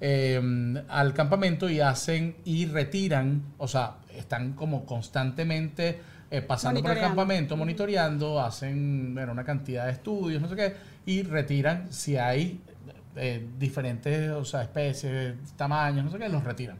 [0.00, 6.92] eh, al campamento y hacen y retiran, o sea, están como constantemente eh, pasando por
[6.92, 12.16] el campamento, monitoreando, hacen bueno, una cantidad de estudios, no sé qué, y retiran si
[12.16, 12.60] hay
[13.16, 16.78] eh, diferentes o sea, especies, tamaños, no sé qué, los retiran.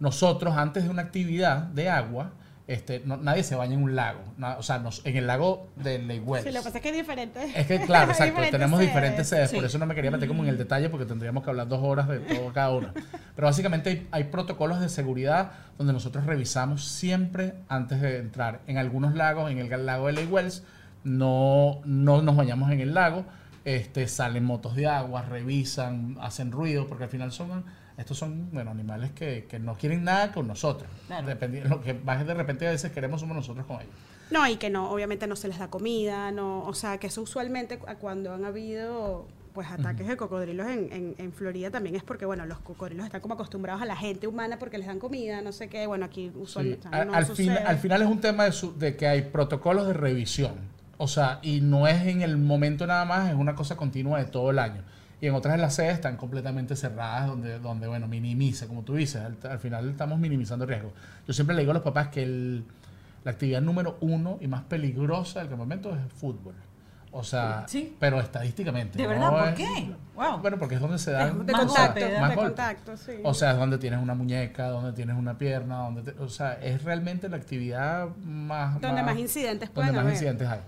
[0.00, 2.32] Nosotros, antes de una actividad de agua,
[2.68, 5.66] este, no- nadie se baña en un lago, na- o sea, nos- en el lago
[5.74, 6.46] de Lake Wells.
[6.46, 7.40] Sí, lo que pasa es que es diferente.
[7.56, 8.90] Es que, claro, exacto, diferentes tenemos sedes.
[8.94, 11.50] diferentes sedes, por eso no me quería meter como en el detalle, porque tendríamos que
[11.50, 12.92] hablar dos horas de todo cada una.
[13.34, 18.60] Pero básicamente hay, hay protocolos de seguridad donde nosotros revisamos siempre antes de entrar.
[18.68, 20.62] En algunos lagos, en el lago de Lake Wells,
[21.04, 23.24] no, no nos bañamos en el lago,
[23.64, 27.64] este, salen motos de agua, revisan, hacen ruido, porque al final son,
[27.98, 30.88] estos son, bueno, animales que, que no quieren nada con nosotros.
[31.08, 31.28] Claro.
[31.28, 33.92] Dependi- lo que más de repente a veces queremos somos nosotros con ellos.
[34.30, 37.22] No, y que no, obviamente no se les da comida, no, o sea, que eso
[37.22, 42.04] usualmente cu- cuando han habido pues ataques de cocodrilos en, en, en Florida también es
[42.04, 45.40] porque, bueno, los cocodrilos están como acostumbrados a la gente humana porque les dan comida,
[45.42, 46.38] no sé qué, bueno, aquí Sí.
[46.38, 49.22] usualmente Al, no al fin- al final es un tema de, su- de que hay
[49.22, 50.52] protocolos de revisión.
[50.98, 54.26] O sea, y no es en el momento nada más, es una cosa continua de
[54.26, 54.82] todo el año.
[55.20, 58.94] Y en otras de las sedes están completamente cerradas, donde, donde bueno, minimiza, como tú
[58.94, 60.92] dices, al, al final estamos minimizando el riesgo.
[61.26, 62.64] Yo siempre le digo a los papás que el-
[63.24, 66.54] la actividad número uno y más peligrosa del campamento es el fútbol.
[67.10, 67.96] O sea, Sí.
[67.98, 68.96] pero estadísticamente.
[68.98, 69.30] ¿De no verdad?
[69.46, 69.90] ¿Por qué?
[70.14, 70.38] Wow.
[70.40, 72.54] Bueno, porque es donde se dan de más contacto, golpes, más de golpes.
[72.54, 73.12] contacto, sí.
[73.24, 76.52] O sea, es donde tienes una muñeca, donde tienes una pierna, donde te- o sea,
[76.62, 80.12] es realmente la actividad más donde más incidentes donde pueden más haber.
[80.14, 80.60] incidentes hay.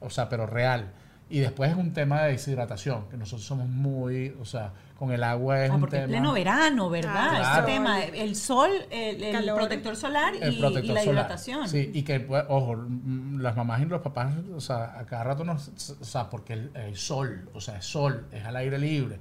[0.00, 0.86] O sea, pero real.
[1.28, 5.24] Y después es un tema de deshidratación, que nosotros somos muy, o sea, con el
[5.24, 6.06] agua es Ah, un porque tema.
[6.08, 7.14] pleno verano, ¿verdad?
[7.30, 7.66] Ah, Ese claro.
[7.66, 9.56] tema, el sol, el, el Calor.
[9.56, 11.14] protector solar y, el protector y la solar.
[11.24, 11.68] hidratación.
[11.68, 15.24] Sí, y que, pues, ojo, mm, las mamás y los papás, o sea, a cada
[15.24, 15.68] rato nos,
[16.00, 19.18] o sea, porque el, el sol, o sea, es sol, es al aire libre.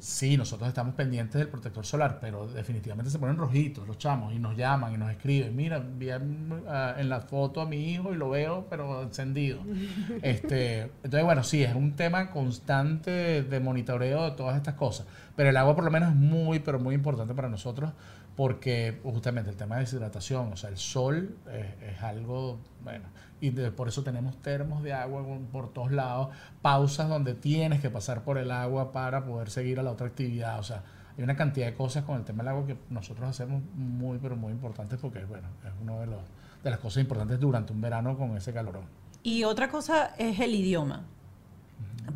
[0.00, 4.38] Sí, nosotros estamos pendientes del protector solar, pero definitivamente se ponen rojitos los chamos y
[4.38, 8.30] nos llaman y nos escriben, mira, vi en, la foto a mi hijo y lo
[8.30, 9.60] veo, pero encendido.
[10.22, 15.50] este, entonces, bueno, sí, es un tema constante de monitoreo de todas estas cosas, pero
[15.50, 17.92] el agua por lo menos es muy, pero muy importante para nosotros
[18.40, 23.04] porque justamente el tema de deshidratación, o sea, el sol es, es algo, bueno,
[23.38, 25.22] y por eso tenemos termos de agua
[25.52, 26.28] por todos lados,
[26.62, 30.58] pausas donde tienes que pasar por el agua para poder seguir a la otra actividad,
[30.58, 30.82] o sea,
[31.18, 34.36] hay una cantidad de cosas con el tema del agua que nosotros hacemos muy, pero
[34.36, 36.24] muy importantes porque, bueno, es una de, los-
[36.64, 38.84] de las cosas importantes durante un verano con ese calorón.
[39.22, 41.04] Y otra cosa es el idioma.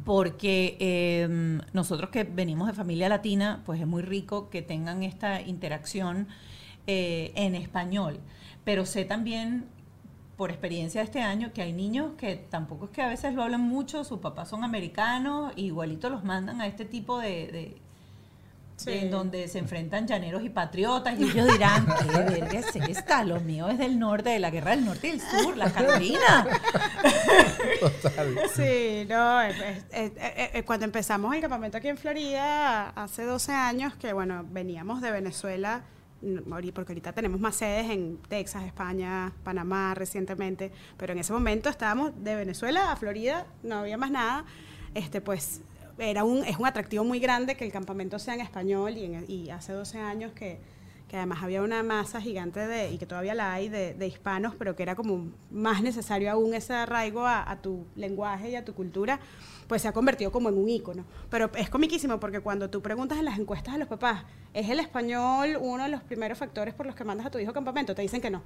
[0.04, 5.40] Porque eh, nosotros que venimos de familia latina, pues es muy rico que tengan esta
[5.40, 6.28] interacción
[6.86, 8.18] eh, en español.
[8.64, 9.66] Pero sé también,
[10.36, 13.42] por experiencia de este año, que hay niños que tampoco es que a veces lo
[13.42, 17.76] hablan mucho, sus papás son americanos, igualito los mandan a este tipo de-
[18.84, 18.92] Sí.
[18.92, 23.40] en donde se enfrentan llaneros y patriotas y ellos dirán, qué verga es esta, lo
[23.40, 26.46] mío es del norte, de la guerra del norte y del sur, la Carolina.
[28.54, 33.24] Sí, no, es- es- es- es- es- cuando empezamos el campamento aquí en Florida, hace
[33.24, 35.82] 12 años, que bueno, veníamos de Venezuela,
[36.22, 41.68] ahori- porque ahorita tenemos más sedes en Texas, España, Panamá recientemente, pero en ese momento
[41.68, 44.44] estábamos de Venezuela a Florida, no había más nada,
[44.94, 45.60] este pues
[45.98, 49.72] era un, es un atractivo muy grande que el campamento sea en español y, hace
[49.72, 50.58] 12 años que,
[51.08, 54.74] que además había una masa gigante de, y que todavía la hay de, hispanos, pero
[54.74, 58.74] que era como más necesario aún ese arraigo a, a tu lenguaje y a tu
[58.74, 59.20] cultura,
[59.68, 61.04] pues se ha convertido como en un ícono.
[61.30, 64.80] Pero es comiquísimo porque cuando tú preguntas en las encuestas a los papás, ¿es el
[64.80, 67.94] español uno de los primeros factores por los que mandas a tu hijo a campamento?
[67.94, 68.42] Te dicen que no.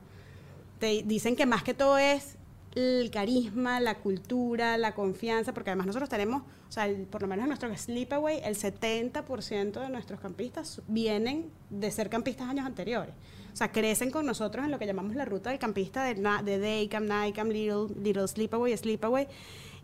[0.79, 2.38] Te dicen que más que todo es
[2.75, 7.29] el carisma, la cultura, la confianza, porque además nosotros tenemos, o sea, el- por lo
[7.29, 13.15] menos en nuestro Sleepaway, el 70% de nuestros campistas vienen de ser campistas años anteriores.
[13.53, 16.15] O sea, crecen con nosotros en lo que llamamos la ruta del campista de,
[16.45, 19.27] de Daycamp, Nightcamp, Little, Little Sleepaway, Sleepaway.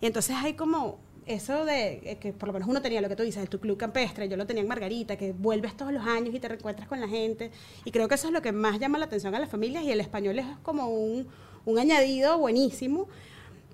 [0.01, 3.17] Y entonces hay como eso de eh, que por lo menos uno tenía lo que
[3.17, 6.35] tú dices, tu club campestre, yo lo tenía en Margarita, que vuelves todos los años
[6.35, 7.51] y te reencuentras con la gente.
[7.85, 9.91] Y creo que eso es lo que más llama la atención a las familias y
[9.91, 11.27] el español es como un,
[11.67, 13.09] un añadido buenísimo,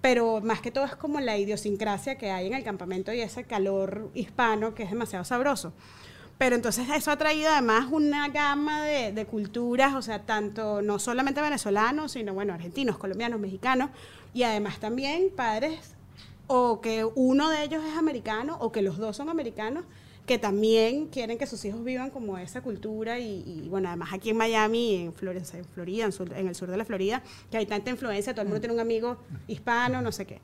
[0.01, 3.45] pero más que todo es como la idiosincrasia que hay en el campamento y ese
[3.45, 5.73] calor hispano que es demasiado sabroso.
[6.39, 11.43] Pero entonces eso ha traído además una gama de, culturas, o sea, tanto no solamente
[11.43, 13.91] venezolanos, sino bueno, argentinos, colombianos, mexicanos,
[14.33, 15.95] y además también padres
[16.47, 19.85] o que uno de ellos es americano o que los dos son americanos
[20.31, 24.37] que también quieren que sus hijos vivan como esa cultura y, bueno, además aquí en
[24.37, 27.21] Miami, en, Florida, en Florida, en, el sur de la Florida,
[27.51, 29.17] que hay tanta influencia, todo el mundo tiene un amigo
[29.49, 30.39] hispano, no sé qué.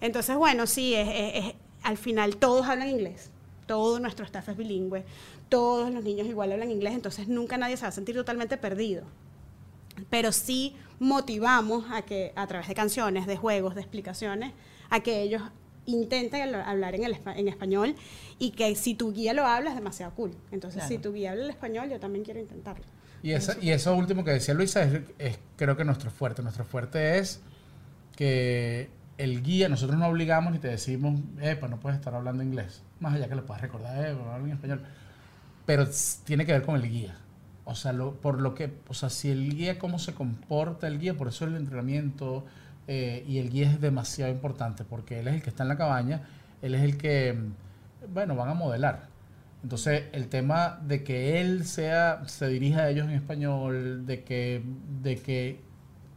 [0.00, 3.30] Entonces, bueno, sí, es- al final todos hablan inglés,
[3.66, 5.04] todo nuestro staff es bilingüe,
[5.48, 9.04] todos los niños igual hablan inglés, entonces nunca nadie se va a sentir totalmente perdido
[10.10, 14.52] pero sí motivamos a que a través de canciones, de juegos, de explicaciones,
[14.90, 15.42] a que ellos
[15.88, 17.94] intenten habla- hablar en, el, espa- en español
[18.38, 20.32] y que si tu guía lo habla es demasiado cool.
[20.52, 20.88] Entonces, Claro.
[20.88, 22.84] si tu guía habla el español, yo también quiero intentarlo.
[23.22, 26.42] Y, esa, y eso último que decía Luisa es, es creo que nuestro fuerte.
[26.42, 27.40] Nuestro fuerte es
[28.16, 32.82] que el guía, nosotros no obligamos ni te decimos, epa, no puedes estar hablando inglés.
[33.00, 34.82] Más allá que le puedas recordar, eh, habla en español.
[35.66, 35.86] Pero
[36.24, 37.16] tiene que ver con el guía.
[37.64, 40.98] O sea, lo, por lo que, o sea, si el guía, cómo se comporta el
[40.98, 42.46] guía, por eso el entrenamiento
[42.90, 45.76] eh, y el guía es demasiado importante, porque él es el que está en la
[45.76, 46.22] cabaña,
[46.62, 49.08] él es el que, mm, bueno, van a modelar.
[49.62, 54.62] Entonces, el tema de que él sea, se dirija a ellos en español, de que,
[55.02, 55.60] de que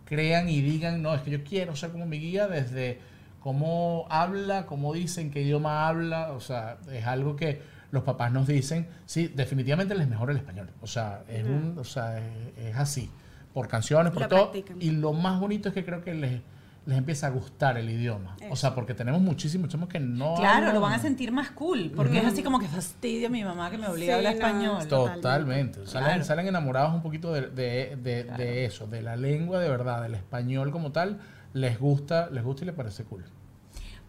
[0.06, 3.00] crean y digan, no, es que yo quiero ser como mi guía desde
[3.42, 7.62] cómo habla, cómo dicen, qué idioma habla, o sea, es algo que
[7.92, 11.84] los papás nos dicen, sí, definitivamente les mejora el español, o sea, es, un, o
[11.84, 13.10] sea, es, es así,
[13.54, 14.82] por canciones, por Lo todo, practican.
[14.82, 16.42] y lo más bonito es que creo que les,
[16.86, 20.66] les empieza a gustar el idioma, o sea, porque tenemos muchísimos chamos que no Claro,
[20.68, 23.44] hablan- lo van a sentir más cool, porque es así como que fastidio a mi
[23.44, 24.48] mamá que me obliga a Sí, hablar no,
[24.80, 24.88] español.
[24.88, 25.86] Totalmente.
[25.86, 26.24] Salen, Claro.
[26.24, 30.16] salen enamorados un poquito de, de- de- de eso, de la lengua de verdad, del
[30.16, 31.20] español como tal.
[31.54, 33.26] Les gusta, les gusta y les parece cool.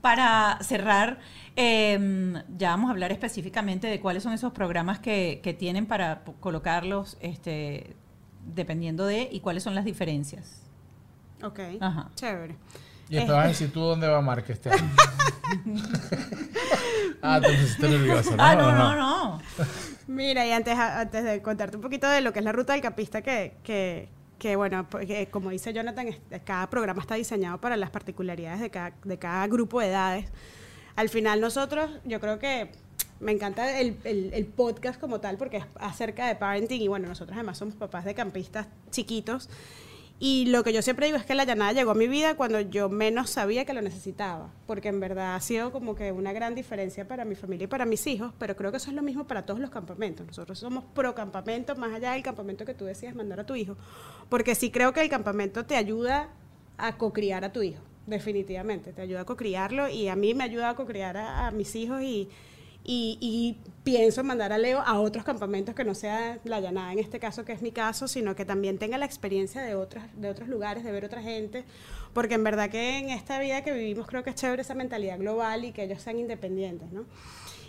[0.00, 1.18] Para cerrar,
[1.56, 6.22] eh, ya vamos a hablar específicamente de cuáles son esos programas que, que tienen para
[6.40, 7.94] colocarlos este,
[8.54, 10.60] dependiendo de y cuáles son las diferencias.
[11.42, 12.10] Ok, Ajá.
[12.14, 12.56] chévere.
[13.08, 14.90] Y después vas a decir tú dónde va Mark este año.
[17.22, 18.42] ah, te pusiste nervioso, ¿no?
[18.42, 19.40] Ah, no, no, no.
[20.06, 22.82] Mira, y antes, antes de contarte un poquito de lo que es la ruta del
[22.82, 26.08] campista, que, que, que, bueno, porque como dice Jonathan,
[26.44, 30.26] cada programa está diseñado para las particularidades de cada, de cada grupo de edades.
[30.96, 32.70] Al final nosotros, yo creo que
[33.20, 37.06] Me encanta el, el- el podcast como tal porque es acerca de parenting y bueno,
[37.08, 39.48] nosotros además somos papás de campistas chiquitos.
[40.24, 42.60] Y lo que yo siempre digo es que la llanada llegó a mi vida cuando
[42.60, 46.54] yo menos sabía que lo necesitaba, porque en verdad ha sido como que una gran
[46.54, 49.26] diferencia para mi familia y para mis hijos, pero creo que eso es lo mismo
[49.26, 50.24] para todos los campamentos.
[50.24, 53.76] Nosotros somos pro campamento, más allá del campamento que tú decías mandar a tu hijo,
[54.28, 56.28] porque sí creo que el campamento te ayuda
[56.78, 60.70] a cocriar a tu hijo, definitivamente, te ayuda a cocriarlo y a mí me ayuda
[60.70, 62.28] a cocriar a mis hijos y,
[62.84, 66.92] y, y pienso en mandar a Leo a otros campamentos que no sea la llanada
[66.92, 70.08] en este caso, que es mi caso, sino que también tenga la experiencia de, otras,
[70.20, 71.64] de otros lugares, de ver otra gente,
[72.12, 75.18] porque en verdad que en esta vida que vivimos creo que es chévere esa mentalidad
[75.18, 77.04] global y que ellos sean independientes, ¿no?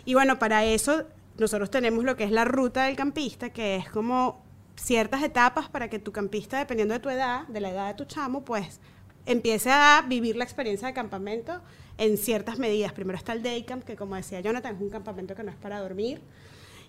[0.04, 1.04] Y bueno, para eso
[1.38, 4.42] nosotros tenemos lo que es la ruta del campista, que es como
[4.76, 8.04] ciertas etapas para que tu campista, dependiendo de tu edad, de la edad de tu
[8.04, 8.80] chamo, pues
[9.26, 11.62] empiece a vivir la experiencia de campamento
[11.98, 12.92] en ciertas medidas.
[12.92, 15.56] Primero está el day camp, que como decía Jonathan, es un campamento que no es
[15.56, 16.20] para dormir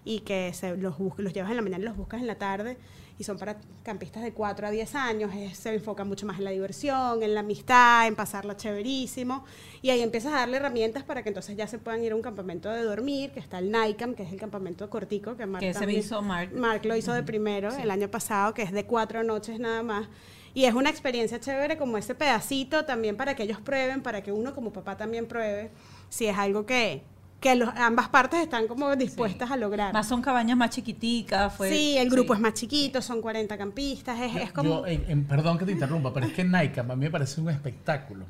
[0.03, 2.77] y que se los, los llevas en la mañana y los buscas en la tarde
[3.17, 6.43] y son para campistas de 4 a 10 años, es- se enfoca mucho más en
[6.43, 9.45] la diversión, en la amistad, en pasarla chéverísimo
[9.81, 12.21] y ahí empiezas a darle herramientas para que entonces ya se puedan ir a un
[12.21, 15.73] campamento de dormir, que está el NICAM, que es el campamento cortico que Mark Que
[15.73, 16.51] también- hizo Mark.
[16.53, 20.07] Mark lo hizo de primero el año pasado, que es de cuatro noches nada más.
[20.55, 24.31] Y es una experiencia chévere como ese pedacito también para que ellos prueben, para que
[24.31, 25.69] uno como papá también pruebe,
[26.09, 27.03] si es algo que,
[27.41, 29.93] que los- ambas partes están como dispuestas a lograr.
[29.93, 31.53] Más son cabañas más chiquiticas.
[31.53, 32.37] Fue, sí, el grupo sí.
[32.37, 34.87] es más chiquito, son 40 campistas, es, es Yo- como...
[34.87, 37.49] en- en- perdón que te interrumpa, pero es que Nike a mí me parece un
[37.49, 38.25] espectáculo.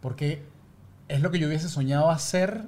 [0.00, 0.42] Porque
[1.08, 2.64] es lo que yo hubiese soñado hacer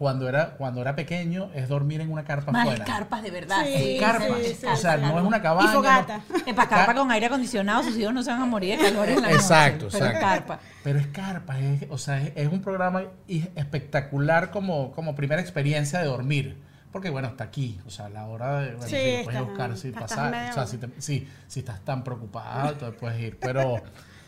[0.00, 3.58] cuando era, cuando era pequeño, es dormir en una carpa Más carpas de verdad.
[3.66, 4.24] Sí, En carpa.
[4.42, 5.02] sí, sí, o sea, sí.
[5.02, 5.70] no es una cabaña.
[5.70, 6.20] Y fogata.
[6.46, 9.10] no- para carpa con aire acondicionado, sus hijos no se van a morir de calor
[9.10, 9.98] en la Exacto, noche.
[9.98, 10.26] Pero exacto.
[10.46, 10.60] carpa.
[10.82, 15.98] Pero es carpa, es, o sea, es, es un programa espectacular como, como primera experiencia
[15.98, 16.56] de dormir.
[16.92, 19.90] Porque bueno, está aquí, o sea, a la hora de bueno, Sí, puedes buscar si
[19.92, 23.38] pasar, o sea, si, te- sí, si estás tan preocupada, entonces puedes ir.
[23.38, 23.76] Pero,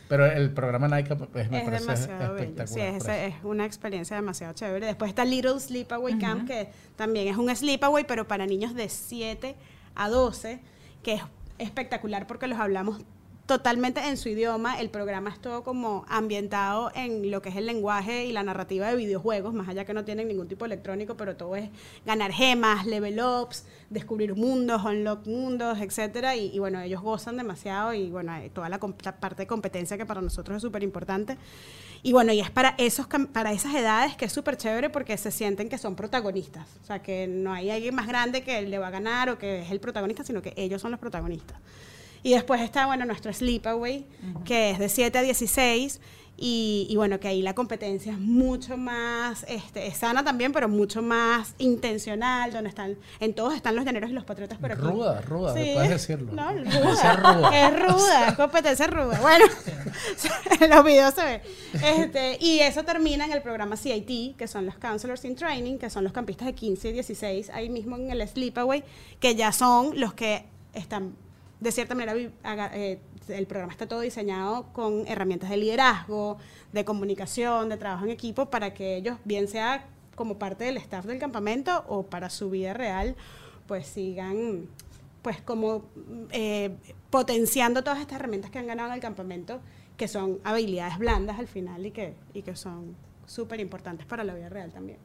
[0.08, 2.44] pero el programa Nike pues, me es parece demasiado bello.
[2.44, 2.66] espectacular.
[2.66, 4.86] Sí, es, es una experiencia demasiado chévere.
[4.86, 9.54] Después está Little Sleepaway Camp, que también es un sleepaway, pero para niños de 7
[9.94, 10.60] a 12,
[11.02, 11.22] que es
[11.58, 13.00] espectacular porque los hablamos
[13.52, 14.80] totalmente en su idioma.
[14.80, 18.88] El programa es todo como ambientado en lo que es el lenguaje y la narrativa
[18.88, 21.68] de videojuegos, más allá que no tienen ningún tipo electrónico, pero todo es
[22.06, 26.34] ganar gemas, level ups, descubrir mundos, unlock mundos, etcétera.
[26.34, 30.22] Y, bueno, ellos gozan demasiado y bueno, hay toda la, parte de competencia que para
[30.22, 31.36] nosotros es súper importante.
[32.02, 35.30] Y bueno, y es para, esos, para esas edades que es súper chévere porque se
[35.30, 36.66] sienten que son protagonistas.
[36.82, 39.60] O sea, que no hay alguien más grande que le va a ganar o que
[39.60, 41.58] es el protagonista, sino que ellos son los protagonistas.
[42.22, 44.06] Y después está, bueno, nuestro Sleepaway,
[44.44, 46.00] que es de 7 a 16.
[46.44, 50.68] Y, y bueno, que ahí la competencia es mucho más, este, es sana también, pero
[50.68, 54.74] mucho más intencional, donde están, en todos están los llaneros y los patriotas aquí.
[54.74, 55.70] Ruda, ruda, Sí.
[55.74, 56.32] puedes decirlo.
[56.32, 57.16] No, ruda.
[57.16, 57.68] ruda.
[57.68, 59.20] Es ruda, es competencia ruda.
[59.20, 59.44] Bueno,
[60.60, 61.42] en los videos se ve.
[61.74, 65.90] Este, y eso termina en el programa CIT, que son los Counselors in Training, que
[65.90, 68.82] son los campistas de 15 y 16, ahí mismo en el Sleepaway,
[69.20, 70.44] que ya son los que
[70.74, 71.14] están,
[71.62, 72.14] de cierta manera,
[72.74, 72.98] eh,
[73.28, 76.38] el programa está todo diseñado con herramientas de liderazgo,
[76.72, 79.86] de comunicación, de trabajo en equipo, para que ellos, bien sea
[80.16, 83.14] como parte del staff del campamento o para su vida real,
[83.68, 84.66] pues sigan
[85.22, 85.84] pues como
[86.32, 86.76] eh,
[87.10, 89.60] potenciando todas estas herramientas que han ganado en el campamento,
[89.96, 94.34] que son habilidades blandas al final y que, y que son súper importantes para la
[94.34, 94.98] vida real también.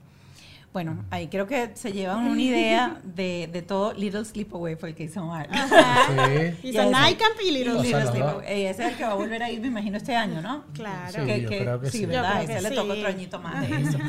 [0.78, 3.93] Bueno, ahí creo que se llevan una idea de, de todo.
[3.93, 5.49] Little Sleepaway fue el que hizo Mark.
[5.51, 6.67] Sí.
[6.67, 8.45] Y Ya son ese- Nike Camp y Little Little Sleepaway.
[8.67, 10.65] Ese es el que va a volver a ir, me imagino, este año, ¿no?
[10.73, 11.25] Claro.
[11.25, 12.05] Sí, yo creo que sí.
[12.05, 12.41] ¿verdad?
[12.41, 12.75] Yo creo que Ese le sí.
[12.75, 13.97] toca otro añito más de eso.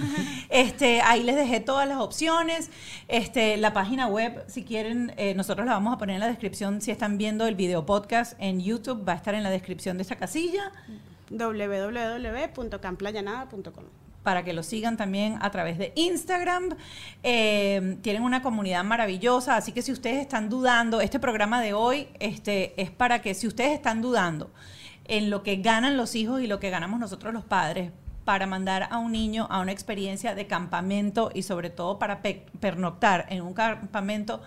[0.51, 2.71] Este, ahí les dejé todas las opciones.
[3.09, 6.83] Este, la página web, si quieren, eh, nosotros la vamos a poner en la descripción.
[6.83, 10.03] Si están viendo el video podcast en YouTube, va a estar en la descripción de
[10.03, 10.71] esta casilla
[11.31, 13.85] www.camplayanada.com
[14.23, 16.77] para que lo sigan también a través de Instagram.
[17.23, 22.09] Eh, tienen una comunidad maravillosa, así que si ustedes están dudando, este programa de hoy
[22.21, 24.51] este, es para que si ustedes están dudando
[25.05, 27.93] en lo que ganan los hijos y lo que ganamos nosotros los padres
[28.25, 32.45] para mandar a un niño a una experiencia de campamento y sobre todo para pe-
[32.61, 34.43] pernoctar en un campamento,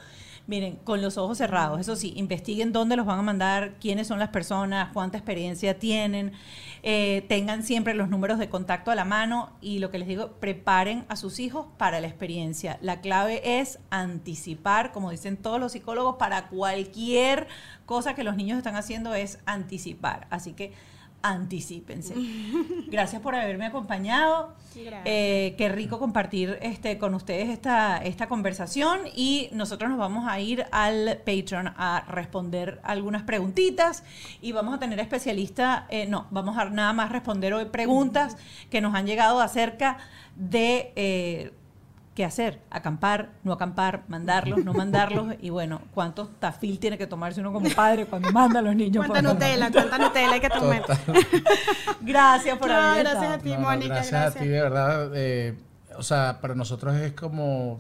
[0.48, 1.80] miren, con los ojos cerrados.
[1.80, 6.34] Eso sí, investiguen dónde los van a mandar, quiénes son las personas, cuánta experiencia tienen,
[6.84, 10.32] eh, tengan siempre los números de contacto a la mano y lo que les digo,
[10.40, 12.78] preparen a sus hijos para la experiencia.
[12.82, 17.48] La clave es anticipar, como dicen todos los psicólogos, para cualquier
[17.86, 20.28] cosa que los niños están haciendo es anticipar.
[20.30, 20.74] Así que
[21.22, 22.16] Anticípense.
[22.88, 24.56] Gracias por haberme acompañado.
[25.06, 30.40] Eh, qué rico compartir este, con ustedes esta, esta conversación y nosotros nos vamos a
[30.40, 34.04] ir al Patreon a responder algunas preguntitas
[34.42, 38.38] y vamos a tener especialistas, eh, no, vamos a nada más responder hoy preguntas
[38.70, 39.98] que nos han llegado acerca
[40.36, 40.94] de...
[40.96, 41.52] eh,
[42.16, 47.40] qué hacer, acampar, no acampar, mandarlos, no mandarlos y bueno, cuántos tafil tiene que tomarse
[47.40, 49.06] uno como padre cuando manda a los niños.
[49.06, 50.84] Cuánta por- Nutella, cuánta Nutella hay que tomar.
[52.02, 53.34] Gracias por No, haber gracias estado.
[53.36, 53.94] a ti, No, no, Mónica.
[53.96, 55.12] gracias, Gracias, a ti, de verdad.
[55.16, 55.58] eh,
[55.98, 57.80] o sea, para nosotros es como.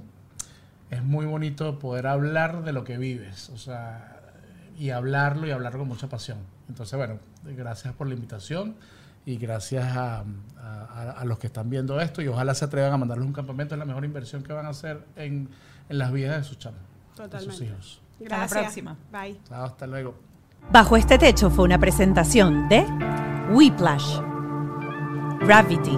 [0.89, 3.49] Es muy bonito poder hablar de lo que vives.
[3.49, 4.17] O sea,
[4.77, 6.37] y hablarlo y hablarlo con mucha pasión.
[6.67, 8.75] Entonces, bueno, gracias por la invitación
[9.25, 10.23] y gracias a,
[10.59, 13.75] a- los que están viendo esto y ojalá se atrevan a mandarles un campamento.
[13.75, 15.47] Es la mejor inversión que van a hacer en,
[15.89, 17.65] en las vidas de sus chamos, de sus Totalmente.
[17.65, 18.01] hijos.
[18.19, 18.51] Gracias.
[18.51, 18.95] la próxima.
[19.11, 19.37] Bye.
[19.47, 20.15] Chao, hasta luego.
[20.71, 22.85] Bajo este techo fue una presentación de
[23.51, 24.19] Whiplash,
[25.41, 25.97] Gravity,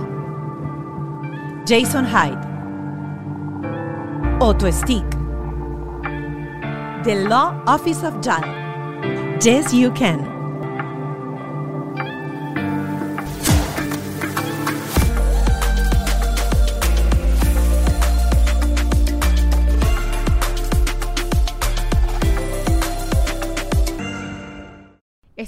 [1.67, 2.53] Jason Hyde,
[4.39, 5.05] Auto Stick,
[7.03, 10.32] The Law Office of JAL, Yes You Can.